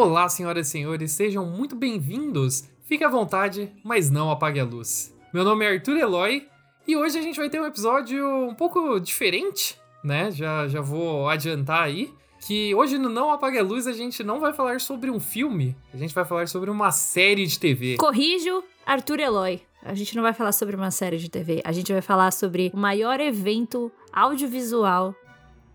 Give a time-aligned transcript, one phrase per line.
[0.00, 2.64] Olá, senhoras e senhores, sejam muito bem-vindos.
[2.84, 5.14] Fique à vontade, mas não apague a luz.
[5.30, 6.48] Meu nome é Arthur Eloy
[6.88, 10.30] e hoje a gente vai ter um episódio um pouco diferente, né?
[10.30, 12.10] Já, já vou adiantar aí.
[12.46, 15.76] Que hoje no Não Apague a Luz a gente não vai falar sobre um filme,
[15.92, 17.98] a gente vai falar sobre uma série de TV.
[17.98, 19.60] Corrijo, Arthur Eloy.
[19.82, 22.70] A gente não vai falar sobre uma série de TV, a gente vai falar sobre
[22.72, 25.14] o maior evento audiovisual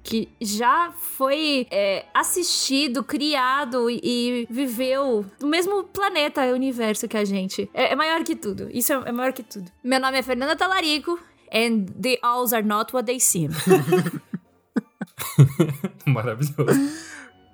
[0.05, 7.67] que já foi é, assistido, criado e viveu no mesmo planeta, universo que a gente.
[7.73, 8.69] É, é maior que tudo.
[8.71, 9.69] Isso é, é, maior que tudo.
[9.83, 11.19] Meu nome é Fernanda Talarico.
[11.51, 13.49] And the owls are not what they seem.
[16.05, 16.91] Maravilhoso.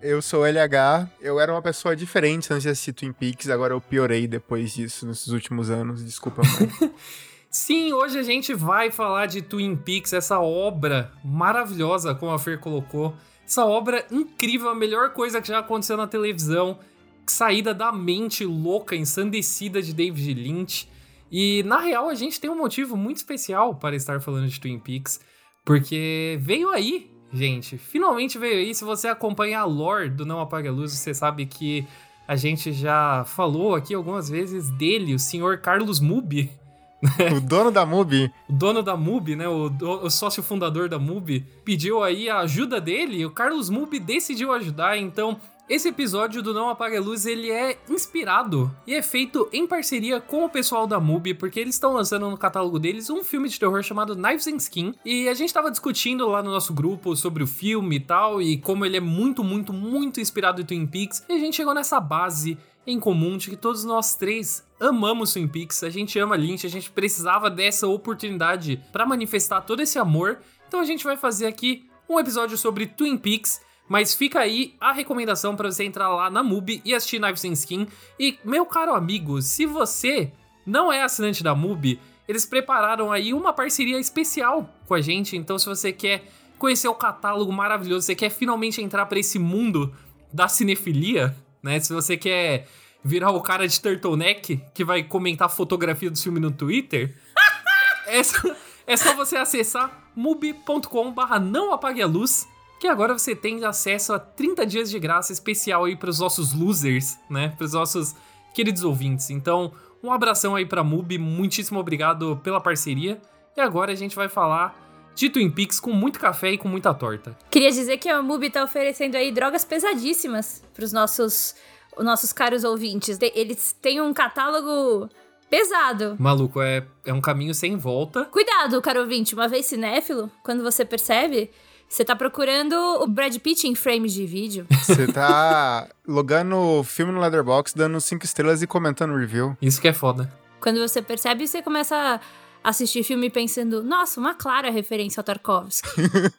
[0.01, 3.79] Eu sou LH, eu era uma pessoa diferente antes de assistir Twin Peaks, agora eu
[3.79, 6.91] piorei depois disso nesses últimos anos, desculpa, mãe.
[7.51, 12.57] Sim, hoje a gente vai falar de Twin Peaks, essa obra maravilhosa, como a Fer
[12.57, 13.13] colocou.
[13.45, 16.79] Essa obra incrível, a melhor coisa que já aconteceu na televisão.
[17.27, 20.87] Saída da mente louca, ensandecida de David Lynch.
[21.29, 24.79] E na real a gente tem um motivo muito especial para estar falando de Twin
[24.79, 25.19] Peaks,
[25.65, 27.77] porque veio aí, gente.
[27.77, 28.73] Finalmente veio aí.
[28.73, 31.85] Se você acompanha a lore do Não Apague a Luz, você sabe que
[32.25, 36.60] a gente já falou aqui algumas vezes dele, o senhor Carlos Mubi
[37.35, 38.31] o dono da MUBI.
[38.49, 39.47] O dono da MUBI, né?
[39.47, 39.71] O,
[40.03, 44.97] o, sócio fundador da MUBI pediu aí a ajuda dele o Carlos MUBI decidiu ajudar,
[44.97, 45.39] então
[45.71, 50.19] esse episódio do Não Apaga a Luz, ele é inspirado e é feito em parceria
[50.19, 53.57] com o pessoal da MUBI, porque eles estão lançando no catálogo deles um filme de
[53.57, 57.41] terror chamado Knives and Skin, e a gente tava discutindo lá no nosso grupo sobre
[57.41, 61.23] o filme e tal, e como ele é muito, muito, muito inspirado em Twin Peaks,
[61.29, 65.47] e a gente chegou nessa base em comum de que todos nós três amamos Twin
[65.47, 70.39] Peaks, a gente ama Lynch, a gente precisava dessa oportunidade para manifestar todo esse amor.
[70.67, 74.91] Então a gente vai fazer aqui um episódio sobre Twin Peaks, mas fica aí a
[74.91, 77.87] recomendação para você entrar lá na MUBI e assistir Knives and Skin.
[78.19, 80.31] E meu caro amigo, se você
[80.65, 85.37] não é assinante da MUBI, eles prepararam aí uma parceria especial com a gente.
[85.37, 86.23] Então se você quer
[86.57, 89.93] conhecer o catálogo maravilhoso, você quer finalmente entrar para esse mundo
[90.31, 91.79] da cinefilia, né?
[91.79, 92.67] Se você quer
[93.03, 97.15] virar o cara de turtleneck que vai comentar fotografia do filme no Twitter,
[98.07, 98.55] é, só,
[98.85, 102.47] é só você acessar mubi.com barra não apague a luz,
[102.79, 106.53] que agora você tem acesso a 30 dias de graça especial aí para os nossos
[106.53, 107.53] losers, né?
[107.55, 108.15] Para os nossos
[108.53, 109.29] queridos ouvintes.
[109.29, 109.71] Então,
[110.03, 113.21] um abração aí para Mubi, muitíssimo obrigado pela parceria.
[113.55, 116.93] E agora a gente vai falar de Twin Peaks com muito café e com muita
[116.93, 117.37] torta.
[117.49, 121.55] Queria dizer que a Mubi tá oferecendo aí drogas pesadíssimas para os nossos,
[121.97, 123.17] os nossos caros ouvintes.
[123.33, 125.09] Eles têm um catálogo
[125.49, 126.15] pesado.
[126.17, 128.25] Maluco, é, é um caminho sem volta.
[128.25, 131.51] Cuidado, caro ouvinte, uma vez cinéfilo, quando você percebe,
[131.91, 134.65] você tá procurando o Brad Pitt em frames de vídeo.
[134.81, 139.57] Você tá logando o filme no Leatherbox, dando cinco estrelas e comentando review.
[139.61, 140.31] Isso que é foda.
[140.61, 142.19] Quando você percebe, você começa a
[142.63, 145.89] assistir filme pensando, nossa, uma clara referência ao Tarkovsky.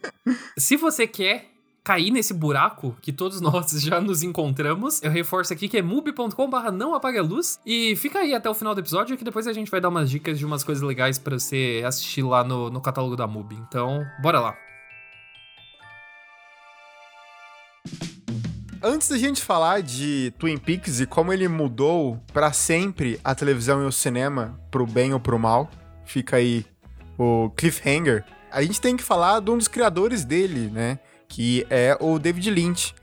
[0.57, 1.51] Se você quer
[1.85, 6.71] cair nesse buraco que todos nós já nos encontramos, eu reforço aqui que é mubi.com/barra
[6.71, 9.53] não apague a luz e fica aí até o final do episódio que depois a
[9.53, 12.81] gente vai dar umas dicas de umas coisas legais para você assistir lá no, no
[12.81, 13.57] catálogo da Mubi.
[13.57, 14.57] Então, bora lá.
[18.85, 23.81] Antes da gente falar de Twin Peaks e como ele mudou para sempre a televisão
[23.81, 25.71] e o cinema, pro bem ou pro mal,
[26.05, 26.65] fica aí
[27.19, 30.99] o cliffhanger, a gente tem que falar de um dos criadores dele, né?
[31.29, 32.95] Que é o David Lynch.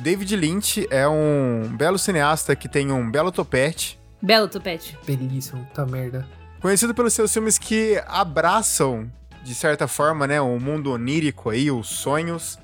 [0.00, 3.98] David Lynch é um belo cineasta que tem um belo topete.
[4.20, 4.98] Belo topete.
[5.06, 6.26] Belíssimo, tá merda.
[6.60, 9.10] Conhecido pelos seus filmes que abraçam,
[9.44, 12.58] de certa forma, né, o mundo onírico aí, os sonhos.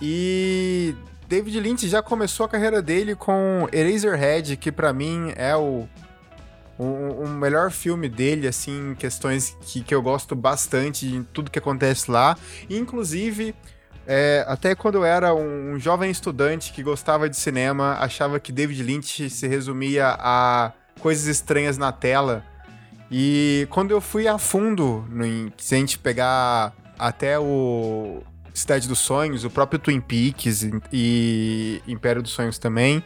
[0.00, 0.94] E
[1.28, 5.86] David Lynch já começou a carreira dele com Eraserhead, que para mim é o
[6.78, 12.10] o, melhor filme dele, assim, questões que, que eu gosto bastante de tudo que acontece
[12.10, 12.36] lá.
[12.68, 13.54] Inclusive,
[14.06, 18.52] é, até quando eu era um, um, jovem estudante que gostava de cinema, achava que
[18.52, 22.44] David Lynch se resumia a coisas estranhas na tela.
[23.10, 28.22] E quando eu fui a fundo, no, se a gente pegar até o
[28.52, 33.02] Cidade dos Sonhos, o próprio Twin Peaks e, e Império dos Sonhos também,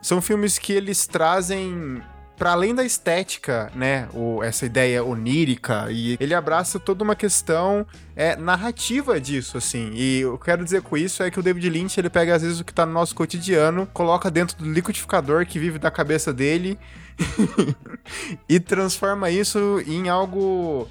[0.00, 2.00] são filmes que eles trazem
[2.38, 7.84] para além da estética, né, o, essa ideia onírica, e ele abraça toda uma questão
[8.14, 9.90] é, narrativa disso, assim.
[9.94, 12.60] E eu quero dizer com isso é que o David Lynch, ele pega às vezes
[12.60, 16.78] o que tá no nosso cotidiano, coloca dentro do liquidificador que vive da cabeça dele
[18.48, 20.88] e transforma isso em algo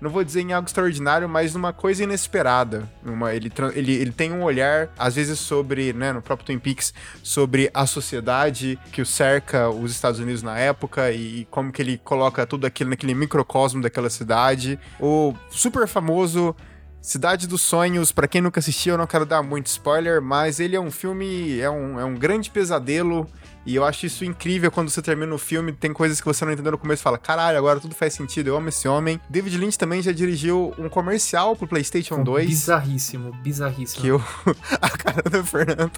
[0.00, 2.88] não vou dizer em algo extraordinário, mas numa coisa inesperada.
[3.04, 6.94] Uma, ele, ele, ele tem um olhar, às vezes, sobre, né, no próprio Twin Peaks,
[7.22, 11.82] sobre a sociedade que o cerca os Estados Unidos na época e, e como que
[11.82, 14.78] ele coloca tudo aquilo naquele microcosmo daquela cidade.
[14.98, 16.54] O super famoso
[17.02, 20.76] Cidade dos Sonhos, para quem nunca assistiu, eu não quero dar muito spoiler, mas ele
[20.76, 23.26] é um filme, é um, é um grande pesadelo.
[23.64, 26.52] E eu acho isso incrível quando você termina o filme, tem coisas que você não
[26.52, 29.20] entendeu no começo e fala: caralho, agora tudo faz sentido, eu amo esse homem.
[29.28, 32.48] David Lynch também já dirigiu um comercial pro PlayStation Foi 2.
[32.48, 34.02] Bizarríssimo, bizarríssimo.
[34.02, 34.22] Que eu.
[34.80, 35.92] a cara do Fernando.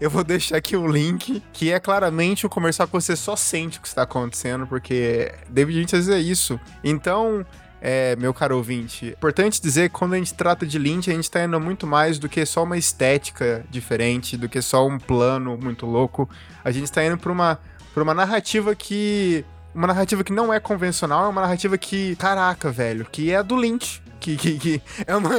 [0.00, 3.78] Eu vou deixar aqui o link, que é claramente um comercial que você só sente
[3.78, 6.58] o que está acontecendo, porque David Lynch às vezes é isso.
[6.82, 7.44] Então,
[7.84, 11.28] é, meu caro ouvinte, importante dizer que quando a gente trata de Lynch, a gente
[11.28, 15.58] tá indo muito mais do que só uma estética diferente, do que só um plano
[15.60, 16.30] muito louco.
[16.64, 17.58] A gente tá indo pra uma,
[17.92, 19.44] pra uma narrativa que.
[19.74, 22.14] Uma narrativa que não é convencional, é uma narrativa que.
[22.14, 24.00] Caraca, velho, que é do Lynch.
[24.20, 25.30] Que, que, que é uma.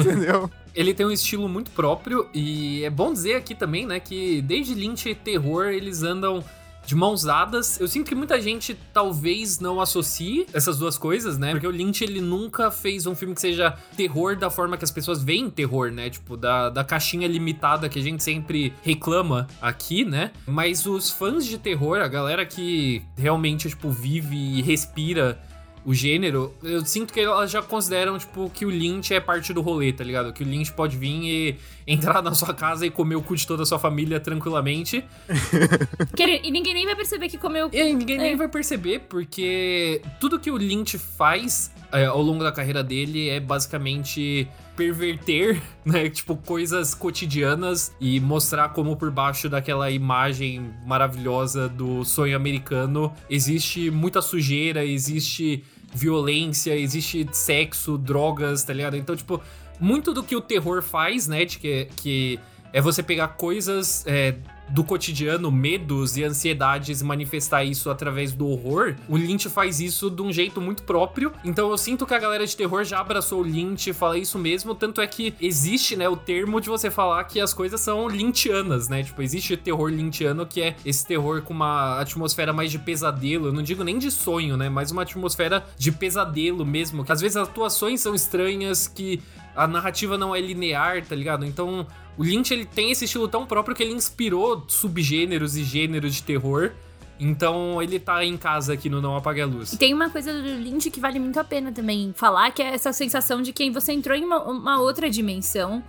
[0.00, 0.50] Entendeu?
[0.74, 4.74] Ele tem um estilo muito próprio e é bom dizer aqui também, né, que desde
[4.74, 6.42] Lynch e terror eles andam
[6.86, 7.80] de mãos dadas.
[7.80, 11.52] Eu sinto que muita gente talvez não associe essas duas coisas, né?
[11.52, 14.90] Porque o Lynch, ele nunca fez um filme que seja terror da forma que as
[14.90, 16.10] pessoas veem terror, né?
[16.10, 20.30] Tipo, da, da caixinha limitada que a gente sempre reclama aqui, né?
[20.46, 25.40] Mas os fãs de terror, a galera que realmente, tipo, vive e respira
[25.84, 29.60] o gênero, eu sinto que elas já consideram, tipo, que o Lynch é parte do
[29.60, 30.32] rolê, tá ligado?
[30.32, 33.46] Que o Lynch pode vir e entrar na sua casa e comer o cu de
[33.46, 35.04] toda a sua família tranquilamente.
[36.42, 37.68] e ninguém nem vai perceber que comeu.
[37.72, 38.20] E ninguém é.
[38.20, 43.28] nem vai perceber, porque tudo que o Lynch faz é, ao longo da carreira dele
[43.28, 51.68] é basicamente perverter, né, tipo coisas cotidianas e mostrar como por baixo daquela imagem maravilhosa
[51.68, 55.62] do sonho americano existe muita sujeira, existe
[55.94, 58.96] violência, existe sexo, drogas, tá ligado?
[58.96, 59.40] Então, tipo,
[59.78, 61.44] muito do que o terror faz, né?
[61.44, 62.40] De que, que
[62.72, 64.34] é você pegar coisas é,
[64.68, 70.10] do cotidiano, medos e ansiedades e manifestar isso através do horror, o Lynch faz isso
[70.10, 71.32] de um jeito muito próprio.
[71.44, 74.38] Então eu sinto que a galera de terror já abraçou o Lynch e fala isso
[74.38, 78.08] mesmo, tanto é que existe, né, o termo de você falar que as coisas são
[78.08, 79.02] lynchianas, né?
[79.02, 83.52] Tipo, existe terror lynchiano que é esse terror com uma atmosfera mais de pesadelo, eu
[83.52, 87.36] não digo nem de sonho, né, mas uma atmosfera de pesadelo mesmo, que às vezes
[87.36, 89.20] as atuações são estranhas, que
[89.54, 91.44] a narrativa não é linear, tá ligado?
[91.44, 91.86] Então,
[92.16, 96.22] o Lynch ele tem esse estilo tão próprio que ele inspirou subgêneros e gêneros de
[96.22, 96.72] terror.
[97.18, 99.72] Então ele tá em casa aqui no Não Apague a Luz.
[99.72, 102.74] E tem uma coisa do Lynch que vale muito a pena também falar, que é
[102.74, 105.82] essa sensação de que você entrou em uma, uma outra dimensão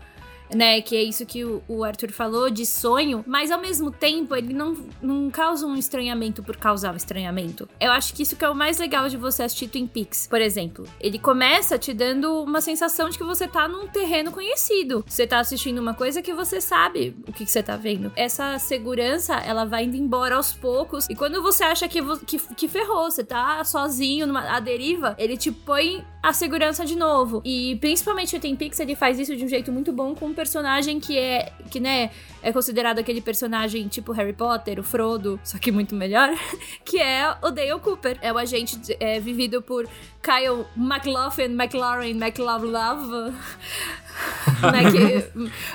[0.54, 0.82] né?
[0.82, 4.76] Que é isso que o, Arthur falou de sonho, mas ao mesmo tempo ele não,
[5.02, 7.68] não causa um estranhamento por causar um estranhamento.
[7.80, 10.42] Eu acho que isso que é o mais legal de você assistir Twin Peaks, por
[10.42, 10.86] exemplo.
[11.00, 15.04] Ele começa te dando uma sensação de que você tá num terreno conhecido.
[15.08, 18.12] Você tá assistindo uma coisa que você sabe o que, que você tá vendo.
[18.16, 21.08] Essa segurança, ela vai indo embora aos poucos.
[21.10, 25.38] E quando você acha que, que, que ferrou, você tá sozinho numa a deriva, ele
[25.38, 27.42] te põe a segurança de novo.
[27.46, 31.00] E principalmente o Twin Peaks, ele faz isso de um jeito muito bom com personagem
[31.00, 32.12] que é, que, né,
[32.44, 36.30] é considerado aquele personagem tipo Harry Potter, o Frodo, só que muito melhor,
[36.86, 38.20] que é o Dale Cooper.
[38.22, 39.88] É o agente é, vivido por
[40.22, 42.68] Kyle McLaughlin, McLaurin, McLove,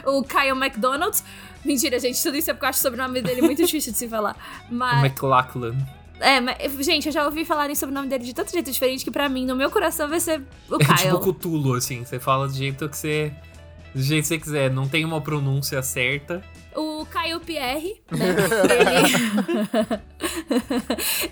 [0.06, 1.16] o Kyle McDonald.
[1.64, 4.08] Mentira, gente, tudo isso é porque eu acho o sobrenome dele muito difícil de se
[4.08, 4.36] falar.
[4.70, 5.04] Mas...
[5.04, 5.76] McLaughlin.
[6.20, 9.02] É, mas, gente, eu já ouvi falarem sobre o nome dele de tanto jeito diferente
[9.02, 10.92] que pra mim, no meu coração, vai ser o Kyle.
[10.92, 12.04] É tipo Cthulhu, assim.
[12.04, 13.32] Você fala do jeito que você
[13.94, 16.42] do jeito que você quiser, não tem uma pronúncia certa.
[16.74, 18.36] O Caio Pierre, né?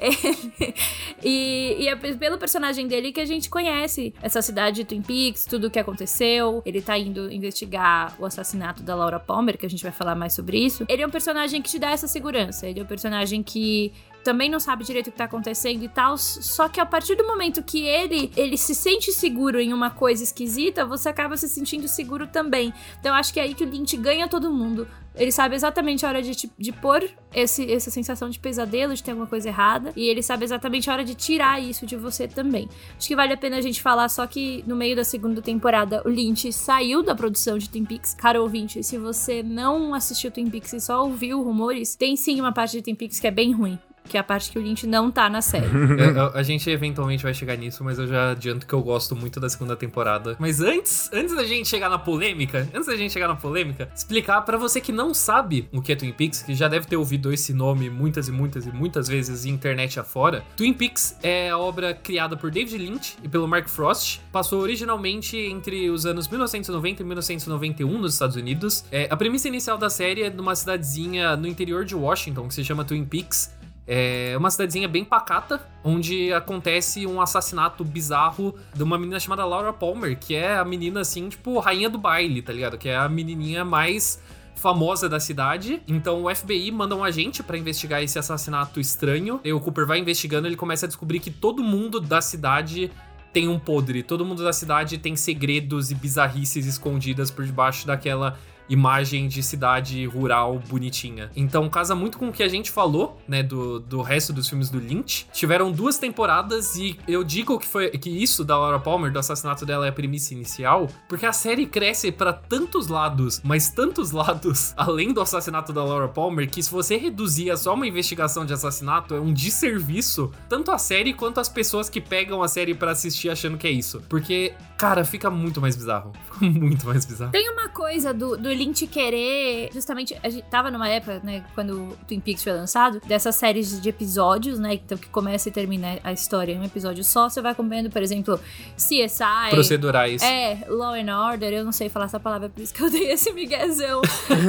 [0.01, 0.17] ele...
[0.67, 0.75] ele...
[1.23, 5.45] E, e, é pelo personagem dele que a gente conhece essa cidade de Twin Peaks,
[5.45, 6.63] tudo o que aconteceu.
[6.65, 10.33] Ele tá indo investigar o assassinato da Laura Palmer, que a gente vai falar mais
[10.33, 10.85] sobre isso.
[10.89, 12.67] Ele é um personagem que te dá essa segurança.
[12.69, 13.93] Ele é um personagem que
[14.25, 16.17] também não sabe direito o que tá acontecendo e tal.
[16.19, 20.23] Só que a partir do momento que ele ele se sente seguro em uma coisa
[20.23, 22.73] esquisita, você acaba se sentindo seguro também.
[23.01, 24.87] Então acho que é aí que o Lynch ganha todo mundo.
[25.19, 29.11] Ele sabe exatamente a hora de, de pôr esse, essa sensação de pesadelo, de ter
[29.11, 29.93] alguma coisa errada.
[29.97, 32.69] E ele sabe exatamente a hora de tirar isso de você também.
[32.97, 36.03] Acho que vale a pena a gente falar só que no meio da segunda temporada
[36.05, 38.15] o Lynch saiu da produção de Twin Peaks.
[38.15, 42.53] Cara ouvinte, se você não assistiu Twin Peaks e só ouviu rumores, tem sim uma
[42.53, 44.87] parte de Twin Peaks que é bem ruim que é a parte que o Lynch
[44.87, 45.69] não tá na série.
[45.99, 49.41] É, a gente eventualmente vai chegar nisso, mas eu já adianto que eu gosto muito
[49.41, 50.37] da segunda temporada.
[50.39, 54.41] Mas antes, antes da gente chegar na polêmica, antes da gente chegar na polêmica, explicar
[54.43, 57.33] para você que não sabe o que é Twin Peaks, que já deve ter ouvido
[57.33, 60.45] esse nome muitas e muitas e muitas vezes internet afora.
[60.57, 64.21] Twin Peaks é a obra criada por David Lynch e pelo Mark Frost.
[64.33, 68.85] Passou originalmente entre os anos 1990 e 1991 nos Estados Unidos.
[68.91, 72.65] É, a premissa inicial da série é numa cidadezinha no interior de Washington, que se
[72.65, 73.58] chama Twin Peaks.
[73.91, 79.73] É uma cidadezinha bem pacata, onde acontece um assassinato bizarro de uma menina chamada Laura
[79.73, 82.77] Palmer, que é a menina, assim, tipo, rainha do baile, tá ligado?
[82.77, 84.23] Que é a menininha mais
[84.55, 85.81] famosa da cidade.
[85.89, 89.41] Então o FBI manda um agente para investigar esse assassinato estranho.
[89.43, 92.91] E o Cooper vai investigando, ele começa a descobrir que todo mundo da cidade
[93.33, 94.03] tem um podre.
[94.03, 98.37] Todo mundo da cidade tem segredos e bizarrices escondidas por debaixo daquela
[98.69, 101.31] imagem de cidade rural bonitinha.
[101.37, 104.71] Então casa muito com o que a gente falou, né, do, do resto dos filmes
[104.71, 105.27] do Lynch.
[105.33, 109.65] Tiveram duas temporadas e eu digo que foi que isso da Laura Palmer, do assassinato
[109.65, 114.73] dela é a premissa inicial, porque a série cresce para tantos lados, mas tantos lados
[114.77, 118.53] além do assassinato da Laura Palmer, que se você reduzir a só uma investigação de
[118.53, 122.93] assassinato é um desserviço tanto a série quanto as pessoas que pegam a série para
[122.93, 124.03] assistir achando que é isso.
[124.09, 126.13] Porque, cara, fica muito mais bizarro.
[126.39, 127.33] Fica muito mais bizarro.
[127.33, 129.71] Tem uma coisa do, do Lynch querer.
[129.73, 133.81] Justamente, a gente tava numa época, né, quando o Twin Peaks foi lançado, dessas séries
[133.81, 134.75] de episódios, né?
[134.75, 137.29] Então, que começa e termina a história em um episódio só.
[137.29, 138.39] Você vai acompanhando, por exemplo,
[138.77, 139.51] CSI.
[139.51, 140.23] Procedurais.
[140.23, 141.53] É, Law and Order.
[141.53, 144.03] Eu não sei falar essa palavra, por isso que eu dei esse miguezão.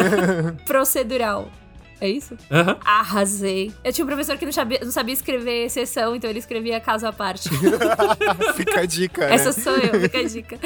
[0.65, 1.49] Procedural.
[2.01, 2.37] É isso?
[2.49, 2.77] Aham.
[2.85, 3.73] Arrasei.
[3.83, 7.05] Eu tinha um professor que não sabia, não sabia escrever exceção, então ele escrevia caso
[7.05, 7.49] à parte.
[8.55, 9.35] Fica a dica, né?
[9.35, 10.57] Essa sou eu, fica a dica.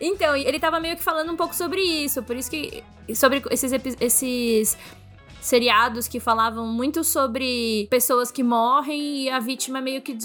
[0.00, 2.82] Então, ele tava meio que falando um pouco sobre isso, por isso que.
[3.14, 4.78] Sobre esses, esses
[5.40, 10.16] seriados que falavam muito sobre pessoas que morrem e a vítima meio que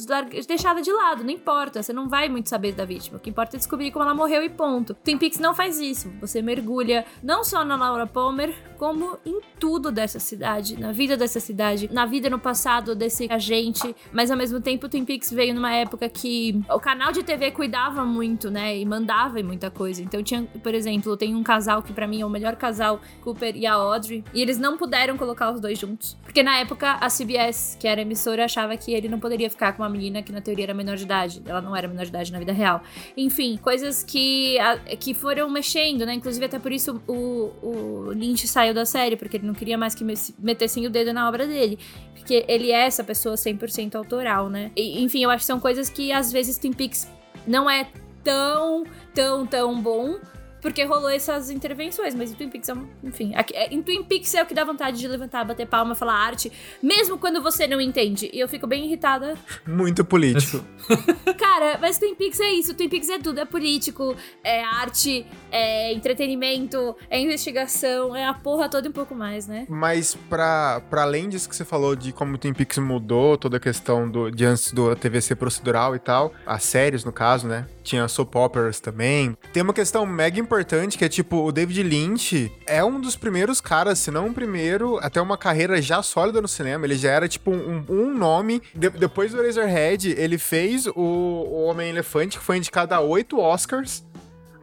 [0.48, 1.24] deixada de lado.
[1.24, 3.18] Não importa, você não vai muito saber da vítima.
[3.18, 4.94] O que importa é descobrir como ela morreu e ponto.
[4.94, 6.12] Twin Peaks não faz isso.
[6.22, 11.40] Você mergulha não só na Laura Palmer, como em tudo dessa cidade, na vida dessa
[11.40, 15.74] cidade, na vida no passado desse agente, mas ao mesmo tempo Twin Peaks veio numa
[15.74, 20.02] época que o canal de TV cuidava muito, né, e mandava em muita coisa.
[20.02, 23.56] Então tinha, por exemplo, tem um casal que pra mim é o melhor casal, Cooper
[23.56, 27.08] e a Audrey, e eles não puderam colocar os dois juntos, porque na época a
[27.10, 30.42] CBS, que era emissora, achava que ele não poderia ficar com uma menina que na
[30.42, 31.42] teoria era menor de idade.
[31.46, 32.82] Ela não era menor de idade na vida real.
[33.16, 36.14] Enfim, coisas que, a- que foram mexendo, né?
[36.14, 39.94] Inclusive, até por isso o, o Lynch saiu da série, porque ele não queria mais
[39.96, 41.78] que me- metessem o dedo na obra dele.
[42.16, 44.72] Porque ele é essa pessoa 100% autoral, né?
[44.76, 47.08] E, enfim, eu acho que são coisas que às vezes Twin Peaks
[47.46, 47.88] não é
[48.24, 50.18] tão, tão, tão bom.
[50.66, 54.04] Porque rolou essas intervenções, mas em Twin Peaks é um, Enfim, aqui- é- em Twin
[54.04, 57.68] Peaks é o que dá vontade de levantar, bater palma, falar arte, mesmo quando você
[57.68, 58.32] não entende.
[58.34, 59.36] E eu fico bem irritada
[59.68, 60.66] Muito político.
[61.38, 62.74] Cara, mas Twin Peaks é isso.
[62.74, 63.40] Twin Peaks é tudo.
[63.40, 69.14] É político, é arte, é entretenimento, é investigação, é a porra toda e um pouco
[69.14, 69.68] mais, né?
[69.70, 73.58] Mas pra, pra além disso que você falou de como o Twin Peaks mudou, toda
[73.58, 77.48] a questão do, de antes do TV ser procedural e tal, as séries no caso,
[77.48, 77.68] né?
[77.86, 79.38] Tinha soap operas também.
[79.54, 83.62] Tem uma questão mega importante que é tipo, o David Lynch é um dos primeiros
[83.62, 86.86] caras, se não o primeiro, até uma carreira já sólida no cinema.
[86.86, 88.62] Ele já era tipo um, um nome.
[88.74, 94.04] De- depois do Razorhead, ele fez o, o Homem-Elefante, que foi indicado a oito Oscars.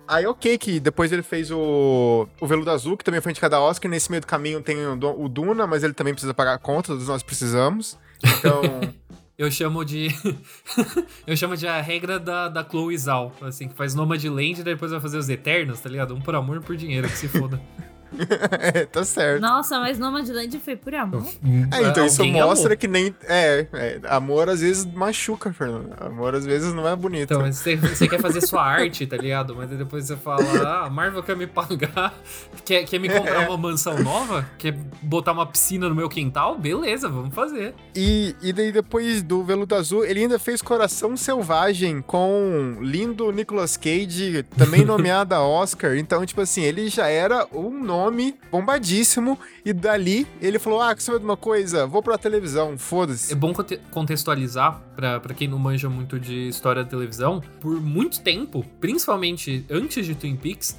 [0.08, 3.60] Aí, ok, que depois ele fez o, o Veludo Azul, que também foi indicado a
[3.60, 3.88] Oscar.
[3.88, 6.88] Nesse meio do caminho tem o, o Duna, mas ele também precisa pagar a conta,
[6.88, 7.96] todos nós precisamos.
[8.22, 8.62] Então,
[9.38, 10.08] Eu chamo de.
[11.26, 13.32] eu chamo de a regra da, da Chloe Zhao.
[13.40, 16.14] Assim, que faz Nomadland e depois vai fazer os Eternos, tá ligado?
[16.14, 17.60] Um por amor, um por dinheiro, que se foda.
[18.60, 19.40] é, tá certo.
[19.40, 21.26] Nossa, mas Nomadland foi por amor.
[21.72, 22.76] É, então isso Alguém mostra amou.
[22.78, 23.14] que nem.
[23.24, 25.94] É, é, amor às vezes machuca, Fernando.
[26.00, 27.24] Amor às vezes não é bonito.
[27.24, 29.54] Então, mas você, você quer fazer sua arte, tá ligado?
[29.54, 32.14] Mas aí depois você fala, ah, a Marvel quer me pagar,
[32.64, 34.46] quer, quer me comprar uma mansão nova?
[34.58, 36.58] Quer botar uma piscina no meu quintal?
[36.58, 37.74] Beleza, vamos fazer.
[37.94, 43.76] E, e daí depois do Veludo Azul, ele ainda fez Coração Selvagem com lindo Nicolas
[43.76, 45.96] Cage, também nomeado a Oscar.
[45.96, 48.01] Então, tipo assim, ele já era um nome
[48.50, 49.38] bombadíssimo.
[49.64, 51.86] E dali ele falou: Ah, quer saber de uma coisa?
[51.86, 53.34] Vou pra televisão, É foda-se.
[53.34, 58.20] bom conte- contextualizar, pra, pra quem não manja muito de história da televisão, por muito
[58.22, 60.78] tempo, principalmente antes de Twin Peaks,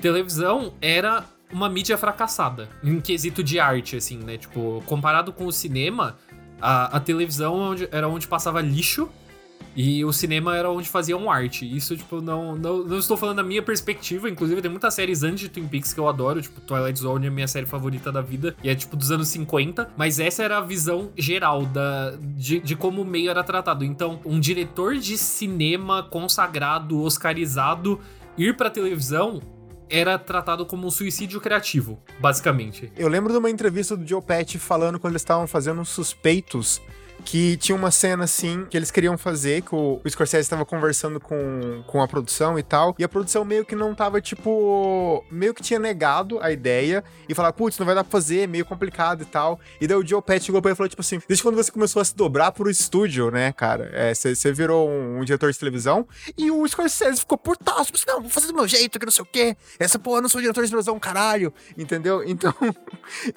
[0.00, 4.36] televisão era uma mídia fracassada, em quesito de arte, assim, né?
[4.38, 6.16] Tipo, comparado com o cinema,
[6.60, 9.08] a, a televisão onde- era onde passava lixo
[9.74, 11.64] E o cinema era onde faziam arte.
[11.64, 14.28] Isso, tipo, não, não, não estou falando da minha perspectiva.
[14.28, 16.42] Inclusive, tem muitas séries antes de Twin Peaks que eu adoro.
[16.42, 18.56] Tipo, Twilight Zone é minha série favorita da vida.
[18.62, 19.90] E é, tipo, dos anos 50.
[19.96, 23.84] Mas essa era a visão geral da, de, de como o meio era tratado.
[23.84, 28.00] Então, um diretor de cinema consagrado, oscarizado,
[28.36, 29.40] ir pra televisão
[29.90, 32.92] era tratado como um suicídio criativo, basicamente.
[32.96, 36.80] Eu lembro de uma entrevista do Joe Pesci falando quando eles estavam fazendo Suspeitos,
[37.24, 41.82] que tinha uma cena assim que eles queriam fazer, que o, Scorsese estava conversando com,
[41.86, 45.62] com a produção e tal, e a produção meio que não tava, tipo, meio que
[45.62, 49.22] tinha negado a ideia e falar, putz, não vai dar pra fazer, é meio complicado
[49.22, 49.60] e tal.
[49.80, 51.70] E daí o Joe Pesci chegou pra ele e falou, tipo assim, desde quando você
[51.70, 53.90] começou a se dobrar pro estúdio, né, cara?
[54.14, 58.20] Você é, virou um, um, diretor de televisão e o Scorsese ficou tipo assim, não,
[58.20, 59.56] vou fazer do meu jeito, que não sei o quê.
[59.78, 62.20] Essa porra, eu não sou diretor de televisão, caralho, entendeu?
[62.30, 62.54] Então,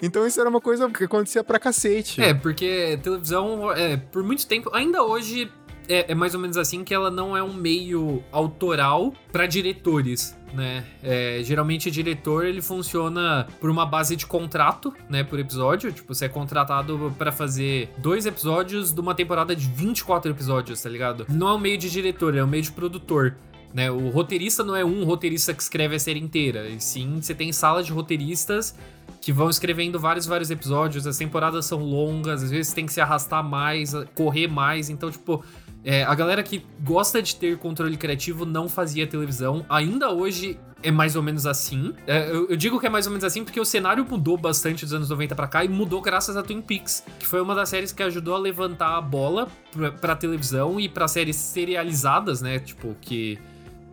[0.01, 2.21] então isso era uma coisa que acontecia pra cacete.
[2.21, 5.51] É, porque televisão é, por muito tempo, ainda hoje
[5.87, 10.35] é, é, mais ou menos assim que ela não é um meio autoral para diretores,
[10.53, 10.85] né?
[11.01, 15.91] É, geralmente o diretor ele funciona por uma base de contrato, né, por episódio.
[15.91, 20.89] Tipo, você é contratado para fazer dois episódios de uma temporada de 24 episódios, tá
[20.89, 21.25] ligado?
[21.29, 23.35] Não é um meio de diretor, é um meio de produtor.
[23.73, 27.33] Né, o roteirista não é um roteirista que escreve a série inteira, e sim você
[27.33, 28.75] tem sala de roteiristas
[29.23, 31.07] que vão escrevendo vários, vários episódios.
[31.07, 34.89] As temporadas são longas, às vezes tem que se arrastar mais, correr mais.
[34.89, 35.41] Então, tipo,
[35.81, 39.65] é, a galera que gosta de ter controle criativo não fazia televisão.
[39.69, 41.93] Ainda hoje é mais ou menos assim.
[42.05, 44.83] É, eu, eu, digo que é mais ou menos assim porque o cenário mudou bastante
[44.83, 47.69] dos anos 90 para cá e mudou graças a Twin Peaks, que foi uma das
[47.69, 52.59] séries que ajudou a levantar a bola pra, pra televisão e para séries serializadas, né?
[52.59, 53.39] Tipo, que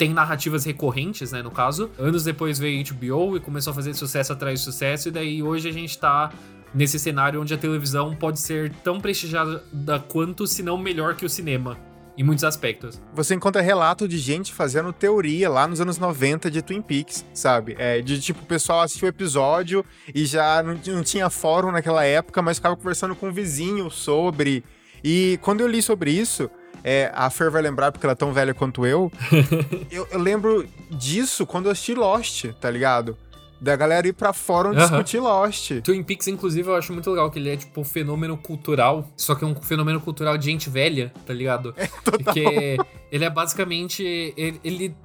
[0.01, 1.91] tem narrativas recorrentes, né, no caso.
[1.99, 5.69] Anos depois veio HBO e começou a fazer sucesso atrás de sucesso, e daí hoje
[5.69, 6.33] a gente tá
[6.73, 9.63] nesse cenário onde a televisão pode ser tão prestigiada
[10.09, 11.77] quanto, se não melhor que o cinema.
[12.17, 13.01] Em muitos aspectos.
[13.15, 17.77] Você encontra relato de gente fazendo teoria lá nos anos 90 de Twin Peaks, sabe?
[17.79, 22.05] É, de tipo, o pessoal assistiu o episódio e já não, não tinha fórum naquela
[22.07, 24.65] época, mas ficava conversando com o vizinho sobre.
[25.05, 26.51] E quando eu li sobre isso,
[26.83, 29.11] é, a Fer vai lembrar porque ela é tão velha quanto eu.
[29.91, 33.17] eu, eu, lembro disso quando eu assisti Lost, tá ligado?
[33.61, 35.83] Da galera ir pra fórum discutir Lost.
[35.83, 39.35] Twin Peaks, inclusive, eu acho muito legal que ele é, tipo, um fenômeno cultural, só
[39.35, 41.75] que é um fenômeno cultural de gente velha, tá ligado?
[41.77, 42.21] É, total.
[42.25, 42.79] Porque
[43.13, 44.03] ele é basicamente.
[44.37, 44.97] Ele, ele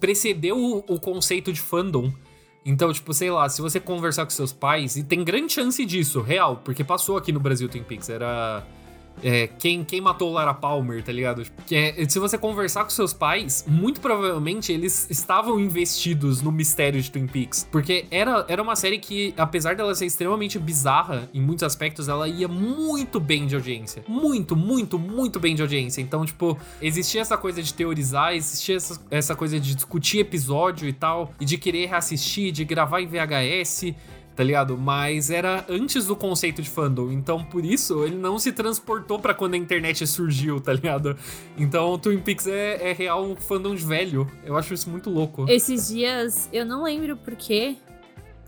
[0.00, 2.10] precedeu o, o conceito de fandom.
[2.64, 6.20] Então, tipo, sei lá, se você conversar com seus pais, e tem grande chance disso,
[6.20, 8.64] real, porque passou aqui no Brasil Twin Peaks, era
[9.22, 11.44] é, quem, quem matou Lara Palmer, tá ligado?
[11.70, 17.10] É, se você conversar com seus pais, muito provavelmente eles estavam investidos no mistério de
[17.10, 17.66] Twin Peaks.
[17.70, 22.28] Porque era, era uma série que, apesar dela ser extremamente bizarra em muitos aspectos, ela
[22.28, 24.04] ia muito bem de audiência.
[24.08, 26.00] Muito, muito, muito bem de audiência.
[26.00, 30.92] Então, tipo, existia essa coisa de teorizar, existia essa, essa coisa de discutir episódio e
[30.92, 33.94] tal, e de querer reassistir, de gravar em VHS
[34.34, 34.76] tá ligado?
[34.76, 39.34] Mas era antes do conceito de fandom, então por isso ele não se transportou para
[39.34, 41.16] quando a internet surgiu, tá ligado?
[41.56, 44.30] Então Twin Peaks é, é real um fandom de velho.
[44.44, 45.46] Eu acho isso muito louco.
[45.48, 47.76] Esses dias, eu não lembro porquê,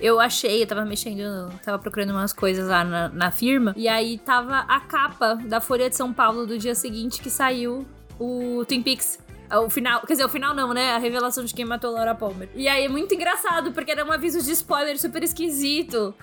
[0.00, 4.18] eu achei, eu tava mexendo, tava procurando umas coisas lá na, na, firma, e aí
[4.18, 7.86] tava a capa da Folha de São Paulo do dia seguinte que saiu
[8.18, 9.23] o Twin Peaks.
[9.50, 10.92] O final, quer dizer, o final não, né?
[10.92, 12.48] A revelação de quem matou Laura Palmer.
[12.54, 16.14] E aí é muito engraçado, porque era um aviso de spoiler super esquisito.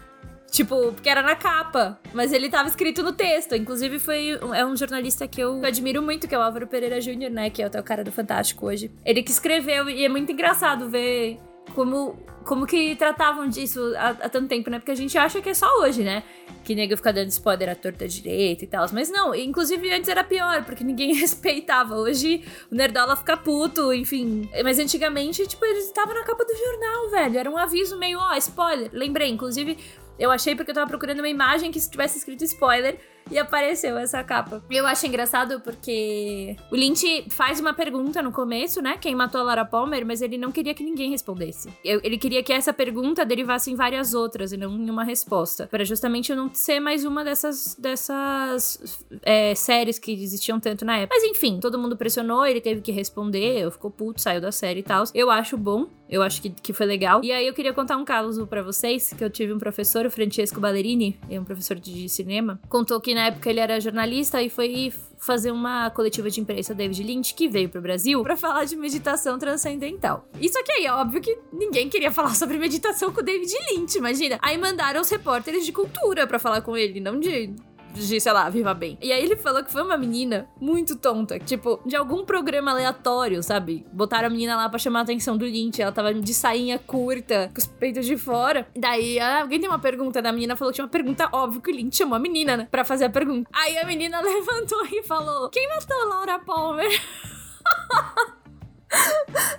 [0.51, 3.55] Tipo, porque era na capa, mas ele tava escrito no texto.
[3.55, 7.31] Inclusive, foi é um jornalista que eu admiro muito, que é o Álvaro Pereira Júnior,
[7.31, 7.49] né?
[7.49, 8.91] Que é o cara do Fantástico hoje.
[9.05, 11.39] Ele que escreveu, e é muito engraçado ver
[11.74, 14.80] como, como que tratavam disso há, há, tanto tempo, né?
[14.80, 16.24] Porque a gente acha que é só hoje, né?
[16.63, 18.86] Que nego fica dando spoiler à torta direita e tal.
[18.93, 21.95] Mas não, inclusive antes era pior, porque ninguém respeitava.
[21.95, 24.50] Hoje o Nerdola fica puto, enfim.
[24.63, 27.38] Mas antigamente, tipo, eles estavam na capa do jornal, velho.
[27.38, 28.89] Era um aviso meio, ó, spoiler.
[28.93, 29.78] Lembrei, inclusive,
[30.19, 34.23] eu achei porque eu tava procurando uma imagem que tivesse escrito spoiler e apareceu essa
[34.23, 34.63] capa.
[34.69, 38.97] Eu acho engraçado porque o Lynch faz uma pergunta no começo, né?
[38.99, 41.69] Quem matou a Lara Palmer, mas ele não queria que ninguém respondesse.
[41.84, 45.67] Ele queria que essa pergunta derivasse em várias outras e não em uma resposta.
[45.67, 51.15] Para justamente não ser mais uma dessas, dessas é, séries que existiam tanto na época.
[51.17, 54.84] Mas enfim, todo mundo pressionou, ele teve que responder, ficou puto, saiu da série e
[54.84, 55.03] tal.
[55.13, 57.23] Eu acho bom, eu acho que, que foi legal.
[57.23, 60.12] E aí eu queria contar um caso para vocês, que eu tive um professor, o
[60.12, 64.50] Francesco Ballerini, é um professor de cinema, contou que na época ele era jornalista e
[64.50, 68.76] foi fazer uma coletiva de imprensa David Lynch que veio pro Brasil para falar de
[68.76, 70.28] meditação transcendental.
[70.39, 74.39] Isso aqui aí, óbvio que ninguém queria falar sobre meditação com o David Lynch, imagina.
[74.41, 77.54] Aí mandaram os repórteres de cultura para falar com ele, não de
[77.93, 78.97] de, sei lá, Viva Bem.
[79.01, 83.41] E aí ele falou que foi uma menina muito tonta, tipo, de algum programa aleatório,
[83.43, 83.86] sabe?
[83.91, 87.49] Botaram a menina lá pra chamar a atenção do Lynch, ela tava de sainha curta,
[87.54, 88.67] com os peitos de fora.
[88.75, 91.71] Daí ah, alguém tem uma pergunta da menina, falou que tinha uma pergunta óbvio que
[91.71, 92.67] o Lynch chamou a menina, né?
[92.69, 93.49] Pra fazer a pergunta.
[93.54, 96.89] Aí a menina levantou e falou: Quem matou Laura Palmer?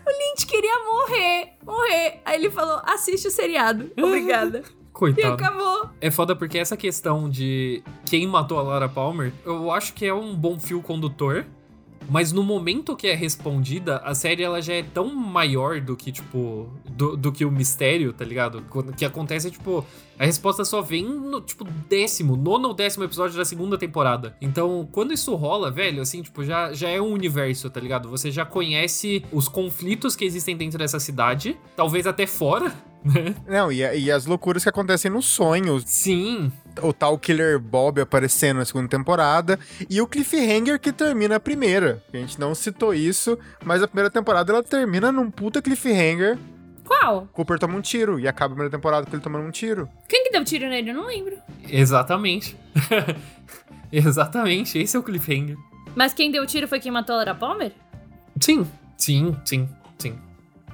[0.06, 2.20] o Lynch queria morrer, morrer.
[2.24, 3.90] Aí ele falou: assiste o seriado.
[3.96, 4.62] Obrigada.
[5.08, 5.34] E Coitado.
[5.34, 5.90] acabou.
[6.00, 10.14] É foda porque essa questão de quem matou a Laura Palmer, eu acho que é
[10.14, 11.46] um bom fio condutor.
[12.10, 16.10] Mas no momento que é respondida, a série ela já é tão maior do que,
[16.10, 18.64] tipo, do, do que o mistério, tá ligado?
[18.74, 19.86] O que acontece é, tipo,
[20.18, 24.36] a resposta só vem no, tipo, décimo, nono ou décimo episódio da segunda temporada.
[24.40, 28.08] Então, quando isso rola, velho, assim, tipo, já, já é um universo, tá ligado?
[28.08, 32.72] Você já conhece os conflitos que existem dentro dessa cidade, talvez até fora,
[33.04, 33.34] né?
[33.48, 35.84] Não, e, e as loucuras que acontecem nos sonhos.
[35.86, 36.50] Sim,
[36.82, 39.58] O tal Killer Bob aparecendo na segunda temporada.
[39.90, 42.02] E o cliffhanger que termina a primeira.
[42.12, 46.38] A gente não citou isso, mas a primeira temporada ela termina num puta cliffhanger.
[46.84, 47.28] Qual?
[47.32, 49.88] Cooper toma um tiro e acaba a primeira temporada com ele tomando um tiro.
[50.08, 50.90] Quem que deu tiro nele?
[50.90, 51.36] Eu não lembro.
[51.68, 52.56] exatamente.
[53.90, 55.56] exatamente, esse é o cliffhanger.
[55.94, 57.72] Mas quem deu tiro foi quem matou a Laura Palmer?
[58.40, 60.18] Sim, sim, sim, sim.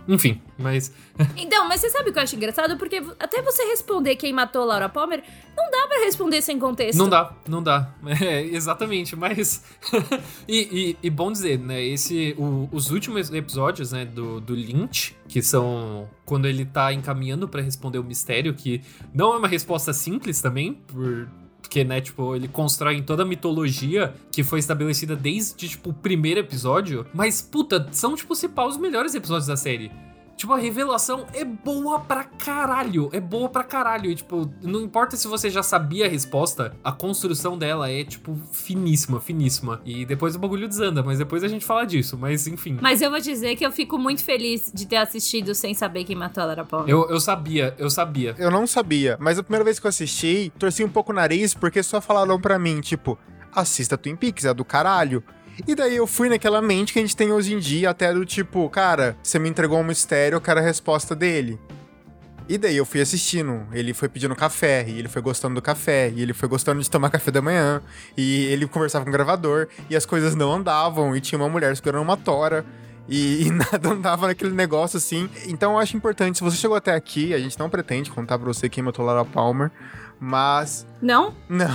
[0.09, 0.91] Enfim, mas
[1.37, 2.79] Então, mas você sabe o que eu acho engraçado?
[2.79, 5.23] Porque até você responder quem matou Laura Palmer,
[5.57, 6.99] não dá pra responder sem contexto.
[6.99, 7.93] Não dá, não dá.
[8.21, 9.63] É, exatamente, mas.
[10.49, 11.83] e, e- e bom dizer, né?
[11.83, 17.47] Esse, o- os últimos episódios, né, do, do Lynch, que são quando ele tá encaminhando
[17.49, 21.29] pra responder o mistério, que não é uma resposta simples também, por.
[21.69, 26.41] Porque, né, tipo, ele constrói toda a mitologia que foi estabelecida desde, tipo, o primeiro
[26.41, 27.07] episódio.
[27.13, 29.93] Mas, puta, são, tipo, se pá, os melhores episódios da série.
[30.39, 33.11] Tipo, a revelação é boa pra caralho.
[33.13, 34.09] É boa pra caralho.
[34.09, 38.39] E, tipo, não importa se você já sabia a resposta, a construção dela é, tipo,
[38.53, 39.83] finíssima, finíssima.
[39.85, 42.17] E depois o bagulho desanda, mas depois a gente fala disso.
[42.17, 42.79] Mas, enfim.
[42.81, 46.15] Mas eu vou dizer que eu fico muito feliz de ter assistido sem saber quem
[46.15, 46.89] matou a Laura Palmer.
[46.89, 48.37] Eu, eu sabia, eu sabia.
[48.39, 51.53] Eu não sabia, mas a primeira vez que eu assisti, torci um pouco o nariz
[51.53, 53.19] porque só falaram pra mim, tipo,
[53.53, 55.21] assista Twin Peaks, é do caralho.
[55.67, 58.25] E daí eu fui naquela mente que a gente tem hoje em dia, até do
[58.25, 61.59] tipo, cara, você me entregou um mistério, eu quero a resposta dele.
[62.49, 66.11] E daí eu fui assistindo, ele foi pedindo café, e ele foi gostando do café,
[66.15, 67.83] e ele foi gostando de tomar café da manhã,
[68.17, 71.77] e ele conversava com o gravador, e as coisas não andavam, e tinha uma mulher
[71.77, 72.65] segurando uma tora,
[73.07, 75.29] e, e nada andava naquele negócio assim.
[75.47, 78.47] Então eu acho importante, se você chegou até aqui, a gente não pretende contar pra
[78.47, 79.71] você quem matou Lara Palmer,
[80.21, 81.35] mas Não?
[81.49, 81.69] não.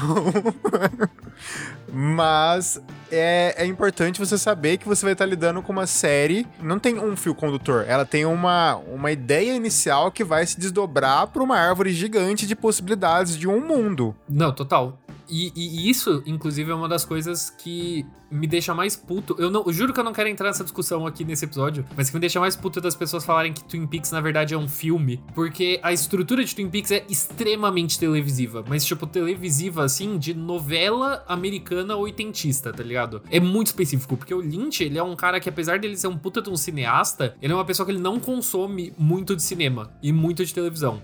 [1.95, 6.47] Mas é, é importante você saber que você vai estar lidando com uma série.
[6.59, 11.27] Não tem um fio condutor, ela tem uma, uma ideia inicial que vai se desdobrar
[11.27, 14.15] para uma árvore gigante de possibilidades de um mundo.
[14.27, 14.97] Não, total.
[15.29, 19.35] E, e isso, inclusive, é uma das coisas que me deixa mais puto.
[19.37, 22.09] Eu, não, eu juro que eu não quero entrar nessa discussão aqui nesse episódio, mas
[22.09, 24.67] que me deixa mais puto das pessoas falarem que Twin Peaks, na verdade, é um
[24.67, 25.23] filme.
[25.35, 28.63] Porque a estrutura de Twin Peaks é extremamente televisiva.
[28.67, 33.21] Mas, tipo, televisiva, assim, de novela americana oitentista, tá ligado?
[33.29, 36.17] É muito específico, porque o Lynch, ele é um cara que, apesar dele ser um
[36.17, 39.91] puta de um cineasta, ele é uma pessoa que ele não consome muito de cinema
[40.01, 41.01] e muito de televisão.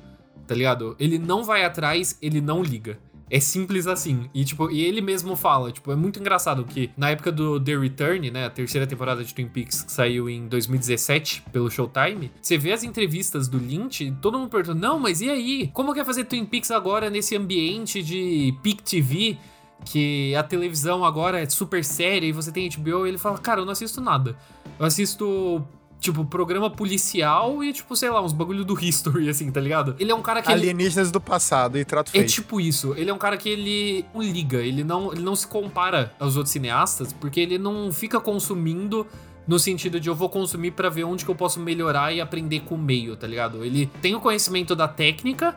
[0.47, 0.95] Tá ligado?
[0.99, 2.97] Ele não vai atrás, ele não liga.
[3.29, 4.29] É simples assim.
[4.33, 7.77] E, tipo, e ele mesmo fala, tipo, é muito engraçado que na época do The
[7.77, 12.57] Return, né, a terceira temporada de Twin Peaks que saiu em 2017 pelo Showtime, você
[12.57, 15.69] vê as entrevistas do Lynch, e todo mundo pergunta: "Não, mas e aí?
[15.73, 19.37] Como que é fazer Twin Peaks agora nesse ambiente de Peak TV?"
[19.85, 23.61] Que a televisão agora é super séria e você tem HBO, e ele fala: Cara,
[23.61, 24.35] eu não assisto nada.
[24.77, 25.65] Eu assisto
[25.99, 29.95] tipo, programa policial e, tipo, sei lá, uns bagulho do history, assim, tá ligado?
[29.99, 30.49] Ele é um cara que.
[30.51, 32.29] ele- Alienígenas do passado e trato é feito.
[32.31, 32.93] tipo isso.
[32.95, 36.35] Ele é um cara que ele não liga, ele não, ele não se compara aos
[36.37, 39.05] outros cineastas, porque ele não fica consumindo
[39.47, 42.61] no sentido de eu vou consumir pra ver onde que eu posso melhorar e aprender
[42.61, 43.65] com o meio, tá ligado?
[43.65, 45.55] Ele tem o conhecimento da técnica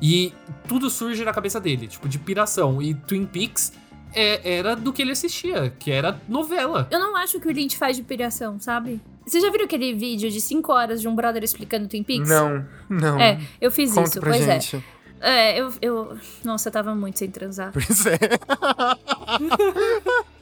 [0.00, 0.32] e
[0.68, 2.80] tudo surge na cabeça dele, tipo, de piração.
[2.80, 3.72] E Twin Peaks
[4.14, 6.86] é- era do que ele assistia, que era novela.
[6.90, 9.00] Eu não acho que o Lynch faz de piração, sabe?
[9.26, 12.28] Você já viu aquele vídeo de 5 horas de um brother explicando Twin Peaks?
[12.28, 13.20] Não, não.
[13.20, 14.76] É, eu fiz Conta isso, pra pois gente.
[14.76, 14.82] é.
[15.24, 16.18] É, eu, eu.
[16.44, 17.70] Nossa, eu tava muito sem transar.
[17.72, 18.18] Pois é.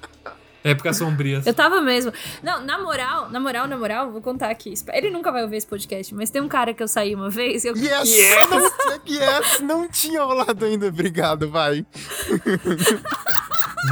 [0.64, 1.46] Épocas sombrias.
[1.46, 2.12] Eu tava mesmo.
[2.42, 4.74] Não, na moral, na moral, na moral, vou contar aqui.
[4.92, 7.64] Ele nunca vai ouvir esse podcast, mas tem um cara que eu saí uma vez.
[7.64, 7.74] Eu...
[7.76, 8.10] Yes!
[8.10, 8.48] Yes!
[8.50, 9.60] Não, yes!
[9.60, 10.88] Não tinha rolado ainda.
[10.88, 11.86] Obrigado, vai.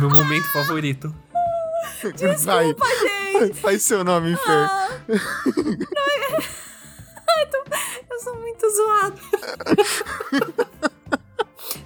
[0.01, 1.15] Meu momento favorito.
[2.45, 2.67] vai.
[2.67, 3.18] gente!
[3.61, 4.47] Faz seu nome, Fer.
[4.49, 4.89] Ah,
[8.11, 9.17] Eu sou muito zoada.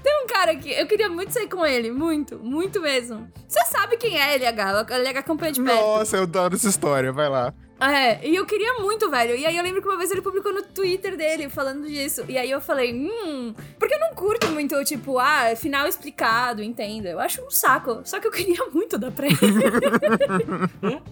[0.02, 1.90] Tem um cara que eu queria muito sair com ele.
[1.90, 3.30] Muito, muito mesmo.
[3.46, 5.80] Você sabe quem é LH, LH acompanha de perto.
[5.80, 7.52] Nossa, eu adoro essa história, vai lá.
[7.90, 9.34] É, e eu queria muito, velho.
[9.34, 12.24] E aí eu lembro que uma vez ele publicou no Twitter dele falando disso.
[12.28, 13.52] E aí eu falei, hum.
[13.76, 17.08] Porque eu não curto muito, tipo, ah, final explicado, entenda.
[17.08, 18.00] Eu acho um saco.
[18.04, 19.36] Só que eu queria muito dar pra ele.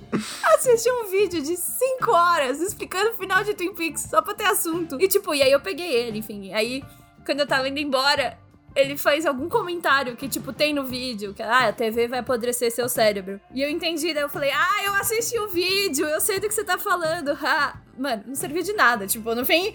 [0.54, 4.44] Assisti um vídeo de 5 horas explicando o final de Twin Peaks só pra ter
[4.44, 5.00] assunto.
[5.00, 6.52] E tipo, e aí eu peguei ele, enfim.
[6.52, 6.85] Aí,
[7.26, 8.38] quando eu tava indo embora,
[8.74, 12.70] ele faz algum comentário que, tipo, tem no vídeo, que ah, a TV vai apodrecer
[12.70, 13.40] seu cérebro.
[13.52, 16.54] E eu entendi, daí eu falei, ah, eu assisti o vídeo, eu sei do que
[16.54, 17.30] você tá falando.
[17.42, 17.80] Ha.
[17.98, 19.06] Mano, não serviu de nada.
[19.06, 19.74] Tipo, no fim,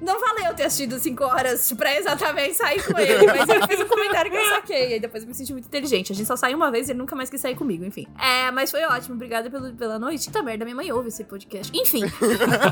[0.00, 3.88] não valeu ter assistido 5 horas pra exatamente sair com ele, mas ele fez um
[3.88, 4.96] comentário que eu saquei.
[4.96, 6.12] E depois eu me senti muito inteligente.
[6.12, 8.06] A gente só saiu uma vez e ele nunca mais quis sair comigo, enfim.
[8.18, 9.14] É, mas foi ótimo.
[9.14, 10.30] Obrigada pelo, pela noite.
[10.30, 11.72] Tá merda, minha mãe ouve esse podcast.
[11.76, 12.02] Enfim.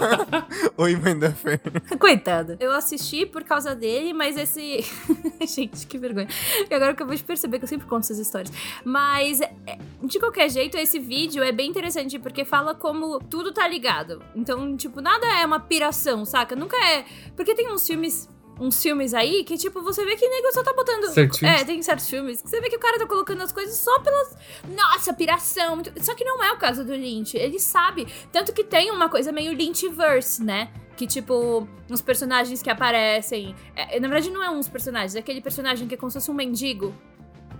[0.76, 1.60] Oi, mãe da Fê.
[1.98, 2.56] Coitada.
[2.60, 4.84] Eu assisti por causa dele, mas esse.
[5.46, 6.28] gente, que vergonha.
[6.68, 8.52] E agora que eu vou perceber que eu sempre conto essas histórias.
[8.84, 13.66] Mas, é, de qualquer jeito, esse vídeo é bem interessante porque fala como tudo tá
[13.66, 14.22] ligado.
[14.34, 16.56] Então, tipo, nada é uma piração, saca?
[16.56, 18.28] Nunca é porque tem uns filmes
[18.60, 21.08] uns filmes aí que, tipo, você vê que o nego só tá botando.
[21.08, 23.76] Certos é, tem certos filmes que você vê que o cara tá colocando as coisas
[23.76, 24.36] só pelas.
[24.68, 25.82] Nossa, piração.
[26.00, 27.36] Só que não é o caso do Lynch.
[27.36, 28.06] Ele sabe.
[28.30, 30.70] Tanto que tem uma coisa meio Lynchverse, né?
[30.94, 33.56] Que, tipo, uns personagens que aparecem.
[33.74, 36.30] É, na verdade, não é uns personagens, é aquele personagem que é como se fosse
[36.30, 36.94] um mendigo.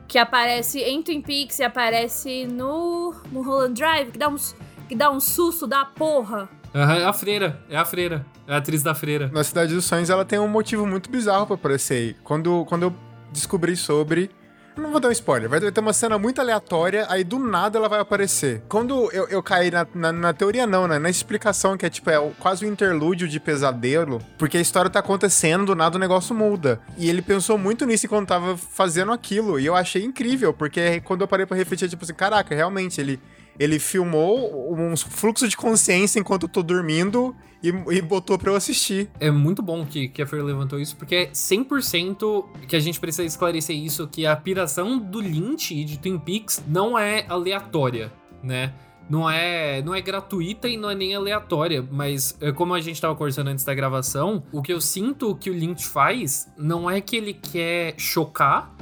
[0.06, 4.54] Que aparece em Twin Peaks e aparece no Mulholland Drive, que dá uns.
[4.86, 6.59] Que dá um susto da porra.
[6.72, 8.24] Uhum, é a freira, é a freira.
[8.46, 9.30] É a atriz da freira.
[9.32, 12.16] Na Cidade dos Sonhos, ela tem um motivo muito bizarro pra aparecer aí.
[12.22, 12.94] Quando, quando eu
[13.32, 14.30] descobri sobre.
[14.76, 17.88] Não vou dar um spoiler, vai ter uma cena muito aleatória, aí do nada ela
[17.88, 18.62] vai aparecer.
[18.68, 20.98] Quando eu, eu caí na, na, na teoria, não, né?
[20.98, 25.00] Na explicação, que é tipo, é quase um interlúdio de pesadelo, porque a história tá
[25.00, 26.80] acontecendo, do nada o negócio muda.
[26.96, 31.22] E ele pensou muito nisso quando tava fazendo aquilo, e eu achei incrível, porque quando
[31.22, 33.20] eu parei pra refletir, tipo assim, caraca, realmente, ele
[33.60, 38.56] ele filmou um fluxo de consciência enquanto eu tô dormindo e, e botou pra eu
[38.56, 39.10] assistir.
[39.20, 42.98] É muito bom que, que a Fer levantou isso, porque é 100% que a gente
[42.98, 48.10] precisa esclarecer isso, que a piração do Lynch e de Twin Peaks não é aleatória,
[48.42, 48.72] né?
[49.10, 52.94] não é, não é gratuita e não é nem aleatória, mas é, como a gente
[52.94, 57.00] estava conversando antes da gravação, o que eu sinto que o Lynch faz não é
[57.00, 58.72] que ele quer chocar,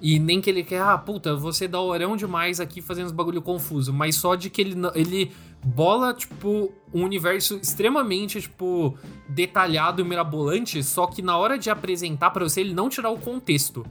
[0.00, 3.42] e nem que ele quer, ah, puta, você dá orão demais aqui fazendo os bagulho
[3.42, 5.32] confuso, mas só de que ele, ele
[5.64, 8.96] bola, tipo, um universo extremamente, tipo,
[9.28, 13.18] detalhado e mirabolante, só que na hora de apresentar para você, ele não tirar o
[13.18, 13.84] contexto,